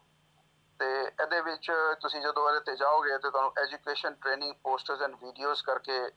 ਤੇ 0.81 1.01
ਇਹਦੇ 1.01 1.41
ਵਿੱਚ 1.41 1.73
ਤੁਸੀਂ 2.01 2.23
ਜਦੋਂ 2.23 2.49
ਇਹਦੇ 2.49 2.61
ਤੇ 2.61 2.77
ਜਾਓਗੇ 2.77 3.19
ਤੇ 3.19 3.31
ਤੁਹਾਨੂੰ 3.31 3.53
education 3.59 4.15
training 4.15 4.55
posters 4.63 5.03
and 5.03 5.17
videos 5.23 5.63
ਕਰਕੇ 5.63 6.11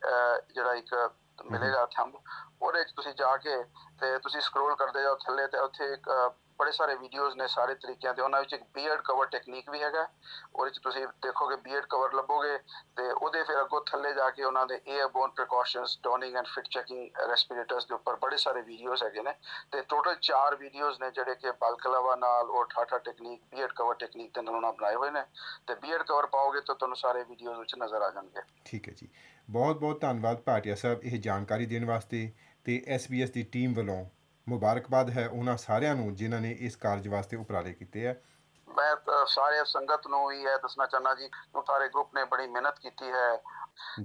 ਜਿਹੜਾ 0.53 0.73
ਇੱਕ 0.73 1.11
ਮਿਲੇਗਾ 1.45 1.85
ਥੰਬ 1.85 2.21
ਉਹਦੇ 2.61 2.79
ਵਿੱਚ 2.79 2.91
ਤੁਸੀਂ 2.91 3.13
ਜਾ 3.13 3.37
ਕੇ 3.37 3.63
ਤੇ 3.99 4.19
ਤੁਸੀਂ 4.19 4.41
ਸਕਰੋਲ 4.41 4.75
ਕਰਦੇ 4.75 5.01
ਜਾਓ 5.01 5.15
ਥੱਲੇ 5.15 5.47
ਤੇ 5.47 5.59
ਉੱਥੇ 5.59 5.93
ਇੱਕ 5.93 6.31
ਬੜੇ 6.59 6.71
ਸਾਰੇ 6.71 6.95
ਵੀਡੀਓਜ਼ 6.95 7.35
ਨੇ 7.37 7.47
ਸਾਰੇ 7.47 7.73
ਤਰੀਕਿਆਂ 7.75 8.13
ਦੇ, 8.13 8.21
ਉਹਨਾਂ 8.21 8.39
ਵਿੱਚ 8.39 8.53
ਇੱਕ 8.53 8.63
ਬੀਅਰਡ 8.73 9.01
ਕਵਰ 9.01 9.25
ਟੈਕਨੀਕ 9.25 9.69
ਵੀ 9.69 9.81
ਹੈਗਾ। 9.83 10.07
ਉਹਦੇ 10.55 10.69
ਵਿੱਚ 10.69 10.79
ਤੁਸੀਂ 10.79 11.07
ਦੇਖੋਗੇ 11.21 11.55
ਬੀਅਰਡ 11.55 11.85
ਕਵਰ 11.85 12.13
ਲੱਭੋਗੇ 12.13 12.57
ਤੇ 12.97 13.09
ਉਹਦੇ 13.11 13.43
ਫਿਰ 13.43 13.61
ਅੱਗੋਂ 13.61 13.81
ਥੱਲੇ 13.85 14.13
ਜਾ 14.13 14.29
ਕੇ 14.29 14.43
ਉਹਨਾਂ 14.43 14.65
ਦੇ 14.67 14.75
airborne 14.75 15.31
precautions 15.31 15.97
donning 16.03 16.35
and 16.35 16.47
fit 16.47 16.67
checking 16.67 17.09
respirators 17.29 17.85
ਦੇ 17.85 17.95
ਉੱਪਰ 17.95 18.15
ਬੜੇ 18.15 18.37
ਸਾਰੇ 18.37 18.61
ਵੀਡੀਓਜ਼ 18.61 19.03
ਹੈਗੇ 19.03 19.21
ਨੇ। 19.21 19.33
ਤੇ 19.71 19.81
ਟੋਟਲ 19.81 20.15
4 20.21 20.55
ਵੀਡੀਓਜ਼ 20.55 21.01
ਨੇ 21.01 21.11
ਜਿਹੜੇ 21.11 21.35
ਕਿ 21.35 21.51
ਬਲਕਲਵਾ 21.51 22.15
ਨਾਲ 22.15 22.49
ਔਰ 22.49 22.65
ਠਾਠਾ 22.65 22.97
ਟੈਕਨੀਕ 22.97 23.41
ਬੀਅਰਡ 23.51 23.71
ਕਵਰ 23.71 23.95
ਟੈਕਨੀਕ 23.95 24.33
ਦੇ 24.35 24.41
ਨਾਲ 24.41 24.55
ਉਹਨਾਂ 24.55 24.73
ਬਣਾਏ 24.73 24.95
ਹੋਏ 24.95 25.11
ਨੇ। 25.11 25.23
ਤੇ 25.67 25.75
ਬੀਅਰਡ 25.75 26.03
ਕਵਰ 26.03 26.25
ਪਾਓਗੇ 26.25 26.61
ਤਾਂ 26.61 26.75
ਤੁਹਾਨੂੰ 26.75 26.97
ਸਾਰੇ 26.97 27.23
ਵੀਡੀਓਜ਼ 27.23 27.59
ਵਿੱਚ 27.59 27.75
ਨਜ਼ਰ 27.75 28.01
ਆ 28.01 28.09
ਜਾਣਗੇ। 28.09 28.41
ਠੀਕ 28.65 28.89
ਹੈ 28.89 28.93
ਜੀ। 28.93 29.09
ਬਹੁਤ 29.49 29.77
ਬਹੁਤ 29.77 30.01
ਧੰਨਵਾਦ 30.01 30.41
ਭਾਟੀਆ 30.41 30.75
ਸਾਹਿਬ 30.75 31.03
ਇਹ 31.03 31.19
ਜਾਣਕਾਰੀ 31.21 31.65
ਦੇਣ 31.65 31.85
ਵਾਸਤੇ 31.85 32.31
ਤੇ 32.65 32.83
SBS 32.95 33.31
ਦੀ 33.31 33.43
ਟੀਮ 33.43 33.73
ਵੱਲੋਂ 33.73 34.05
ਮੁਬਾਰਕਬਾਦ 34.49 35.09
ਹੈ 35.09 35.27
ਉਹਨਾਂ 35.27 35.57
ਸਾਰਿਆਂ 35.57 35.95
ਨੂੰ 35.95 36.15
ਜਿਨ੍ਹਾਂ 36.15 36.41
ਨੇ 36.41 36.51
ਇਸ 36.59 36.75
ਕਾਰਜ 36.75 37.07
ਵਾਸਤੇ 37.07 37.37
ਉਪਰਾਲੇ 37.37 37.73
ਕੀਤੇ 37.73 38.05
ਹੈ 38.07 38.21
ਮੈਂ 38.67 38.95
ਤਾਂ 38.95 39.25
ਸਾਰੇ 39.25 39.63
ਸੰਗਤ 39.65 40.07
ਨੂੰ 40.07 40.27
ਵੀ 40.27 40.41
ਇਹ 40.41 40.57
ਦੱਸਣਾ 40.57 40.85
ਚਾਹੁੰਦਾ 40.85 41.13
ਜੀ 41.13 41.27
ਕਿ 41.27 41.61
ਸਾਰੇ 41.67 41.87
ਗਰੁੱਪ 41.87 42.15
ਨੇ 42.15 42.23
ਬੜੀ 42.23 42.47
ਮਿਹਨਤ 42.47 42.79
ਕੀਤੀ 42.79 43.11
ਹੈ। 43.11 43.35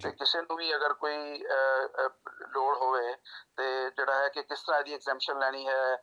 ਤੇ 0.02 0.10
ਕਿਸੇ 0.12 0.40
ਨੂੰ 0.40 0.56
ਵੀ 0.56 0.74
ਅਗਰ 0.74 0.92
ਕੋਈ 0.94 1.44
ਅਹ, 1.44 1.86
ਅਹ, 1.98 2.08
ਲੋੜ 2.48 2.76
ਹੋਵੇ 2.76 3.14
ਤੇ 3.56 3.64
ਜਿਹੜਾ 3.90 4.14
ਹੈ 4.14 4.28
ਕਿ 4.28 4.42
ਕਿਸ 4.42 4.62
ਤਰ੍ਹਾਂ 4.62 4.78
ਇਹਦੀ 4.80 4.94
ਐਗਜ਼ੈਂਪਸ਼ਨ 4.94 5.38
ਲੈਣੀ 5.38 5.66
ਹੈ 5.68 5.96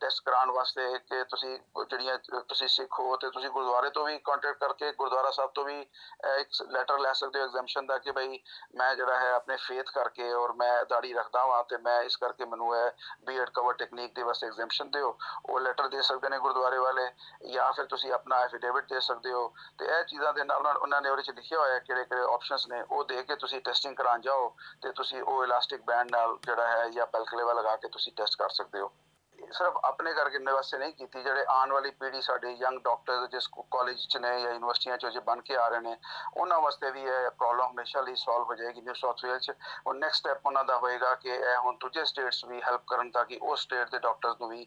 ਟੈਸਟ 0.00 0.22
ਕਰਾਉਣ 0.24 0.50
ਵਾਸਤੇ 0.50 0.98
ਕਿ 1.00 1.22
ਤੁਸੀਂ 1.24 1.58
ਜਿਹੜੀਆਂ 1.80 2.16
ਤੁਸੀਂ 2.40 2.68
ਸਿੱਖ 2.68 2.98
ਹੋ 3.00 3.16
ਤੇ 3.16 3.30
ਤੁਸੀਂ 3.30 3.50
ਗੁਰਦੁਆਰੇ 3.50 3.90
ਤੋਂ 3.90 4.04
ਵੀ 4.06 4.18
ਕੰਟੈਕਟ 4.20 4.58
ਕਰਕੇ 4.58 4.90
ਗੁਰਦੁਆਰਾ 4.92 5.30
ਸਾਹਿਬ 5.30 5.50
ਤੋਂ 5.54 5.64
ਵੀ 5.64 5.82
ਅਹ, 5.82 6.38
ਇੱਕ 6.38 6.62
ਲੈਟਰ 6.70 6.98
ਲੈ 6.98 7.12
ਸਕਦੇ 7.12 7.38
ਹੋ 7.38 7.44
ਐਗਜ਼ੈਂਪਸ਼ਨ 7.44 7.86
ਦਾ 7.86 7.98
ਕਿ 7.98 8.12
ਭਾਈ 8.12 8.40
ਮੈਂ 8.74 8.94
ਜਿਹੜਾ 8.94 9.18
ਹੈ 9.18 9.32
ਆਪਣੇ 9.32 9.56
ਫੇਥ 9.58 9.90
ਕਰਕੇ 9.90 10.32
ਔਰ 10.32 10.52
ਮੈਂ 10.54 10.84
ਦਾੜੀ 10.86 11.12
ਰੱਖਦਾ 11.14 11.44
ਹਾਂ 11.46 11.62
ਤੇ 11.64 11.76
ਮੈਂ 11.78 12.00
ਇਸ 12.02 12.16
ਕਰਕੇ 12.16 12.44
ਮੈਨੂੰ 12.44 12.74
ਇਹ 12.76 12.90
ਬੀਐਡ 13.26 13.50
ਕਵਰ 13.50 13.67
ਟੈਕਨੀਕ 13.78 14.14
ਦੇ 14.14 14.22
ਵਾਸਤੇ 14.22 14.46
ਐਗਜ਼ੈਂਪਸ਼ਨ 14.46 14.90
ਦਿਓ, 14.90 15.16
ਉਹ 15.46 15.60
ਲੈਟਰ 15.60 15.88
ਦੇ 15.88 16.02
ਸਕਦੇ 16.02 16.28
ਨੇ 16.28 16.38
ਗੁਰਦੁਆਰੇ 16.38 16.78
ਵਾਲੇ, 16.78 17.10
ਜਾਂ 17.50 17.72
ਫਿਰ 17.72 17.86
ਤੁਸੀਂ 17.86 18.12
ਆਪਣਾ 18.12 18.36
ਐਫੀਡੇਵਿਟ 18.36 18.84
ਦੇ 18.84 19.00
ਸਕਦੇ 19.00 19.32
ਹੋ, 19.32 19.54
ਤੇ 19.78 19.84
ਇਹ 19.84 20.04
ਚੀਜ਼ਾਂ 20.04 20.32
ਦੇ 20.32 20.44
ਨਾਲ 20.44 20.62
ਨਾਲ 20.62 20.76
ਉਹਨਾਂ 20.76 21.02
ਨੇ 21.02 21.08
ਉਹਦੇ 21.08 21.22
ਚ 21.22 21.30
ਲਿਖਿਆ 21.30 21.58
ਹੋਇਆ 21.58 21.78
ਕਿਹੜੇ 21.78 22.04
ਕਿਹੜੇ 22.04 22.22
ਆਪਸ਼ਨਸ 22.22 22.68
ਨੇ, 22.68 22.82
ਉਹ 22.82 23.04
ਦੇ 23.04 23.22
ਕੇ 23.22 23.36
ਤੁਸੀਂ 23.36 23.60
ਟੈਸਟਿੰਗ 23.60 23.96
ਕਰਾਉਣ 23.96 24.20
ਜਾਓ, 24.20 24.56
ਤੇ 24.82 24.92
ਤੁਸੀਂ 24.92 25.22
ਉਹ 25.22 25.44
ਇਲਾਸਟਿਕ 25.44 25.82
ਬੈਂਡ 25.82 26.10
ਨਾਲ 26.10 26.38
ਜਿਹੜਾ 26.42 26.66
ਹੈ 26.66 26.88
ਜਾਂ 26.88 27.06
ਬਲਕਲੇਵਾ 27.06 27.52
ਲਗਾ 27.52 27.76
ਕੇ 27.76 27.88
ਤੁਸੀਂ 27.88 28.12
ਟੈਸਟ 28.16 28.38
ਕਰ 28.38 28.48
ਸਕਦੇ 28.48 28.80
ਹੋ। 28.80 28.86
ਇਹ 28.86 29.07
ਸਿਰਫ 29.52 29.76
ਆਪਣੇ 29.84 30.14
ਕਰਕੇ 30.14 30.38
ਵਾਸਤੇ 30.38 30.78
ਨਹੀਂ 30.78 30.92
ਕੀਤੀ 30.92 31.22
ਜਿਹੜੇ 31.22 31.44
ਆਉਣ 31.48 31.72
ਵਾਲੀ 31.72 31.90
ਪੀੜ੍ਹੀ 31.90 32.22
ਸਾਡੇ 32.22 32.52
ਯੰਗ 32.52 32.78
ਡਾਕਟਰਸ 32.78 33.30
ਜਿਸ 33.30 33.46
ਕਾਲਜ 33.46 33.96
ਚ 34.08 34.16
ਨੇ 34.16 34.28
ਜਾਂ 34.28 34.52
ਯੂਨੀਵਰਸਿਟੀਆਂ 34.52 34.98
ਚ 34.98 35.06
ਜੇ 35.06 35.20
ਬਣ 35.20 35.40
ਕੇ 35.40 35.56
ਆ 35.56 35.68
ਰਹੇ 35.68 35.80
ਨੇ 35.80 35.96
ਉਹਨਾਂ 36.36 36.60
ਵਾਸਤੇ 36.60 36.90
ਵੀ 36.90 37.02
ਇਹ 37.02 37.30
ਪ੍ਰੋਬਲਮ 37.30 37.70
ਹਮੇਸ਼ਾ 37.70 38.00
ਲਈ 38.00 38.14
ਸੋਲਵ 38.16 38.44
ਹੋ 38.44 38.54
ਜਾਏਗੀ 38.54 38.80
ਨਿਊ 38.80 38.94
ਸਾਊਥ 38.94 39.24
ਵੇਲਸ 39.24 39.42
ਚ। 39.42 39.52
ਉਹ 39.86 39.94
ਨੈਕਸਟ 39.94 40.18
ਸਟੈਪ 40.18 40.46
ਉਹਨਾਂ 40.46 40.64
ਦਾ 40.64 40.76
ਹੋਏਗਾ 40.76 41.14
ਕਿ 41.14 41.28
ਇਹ 41.28 41.58
ਹੁਣ 41.58 41.76
ਦੂਜੇ 41.76 42.04
ਸਟੇਟਸ 42.04 42.44
ਵੀ 42.44 42.62
ਹੈਲਪ 42.62 42.82
ਕਰਨ 42.86 43.10
ਤਾਂ 43.10 43.24
ਕਿ 43.24 43.38
ਉਹ 43.42 43.56
ਸਟੇਟ 43.56 43.90
ਦੇ 43.90 43.98
ਡਾਕਟਰਸ 43.98 44.36
ਨੂੰ 44.40 44.50
ਵੀ 44.50 44.60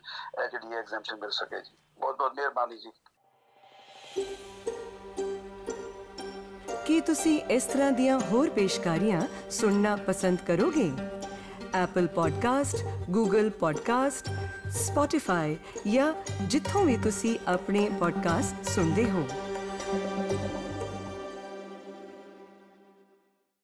ਇਹ 0.44 0.48
ਜਿਹੜੀ 0.48 0.76
ਐਗਜ਼ੈਂਪਸ਼ਨ 0.76 1.16
ਮਿਲ 1.16 1.30
ਸਕੇ 1.30 1.62
ਜੀ। 1.62 1.78
ਬਹੁਤ 2.00 2.18
ਬਹੁਤ 2.18 2.34
ਮਿਹਰਬਾਨੀ 2.34 2.78
ਜੀ। 2.78 2.92
ਕੀ 6.86 7.02
ਤੁਸੀਂ 7.02 7.44
ਇਸ 7.44 7.66
ਤਰ੍ਹਾਂ 7.66 7.92
ਦੀਆਂ 7.92 8.20
ਹੋਰ 8.20 8.50
ਪੇਸ਼ਕਾਰੀਆਂ 8.50 9.50
ਸੁਣਨਾ 9.52 9.96
ਪਸੰਦ 9.96 10.40
ਕਰੋਗੇ? 10.48 10.92
Apple 11.72 12.08
Podcast, 12.08 12.78
Google 13.16 13.50
Podcast, 13.64 14.26
Spotify 14.72 15.56
ਜਾਂ 15.88 16.14
ਜਿੱਥੋਂ 16.42 16.86
ਵੀ 16.86 16.98
ਤੁਸੀਂ 16.98 17.40
ਆਪਣੇ 17.48 17.90
ਪੋਡਕਾਸਟ 18.00 18.70
ਸੁਣਦੇ 18.70 19.12
ਹੋ। 19.12 19.28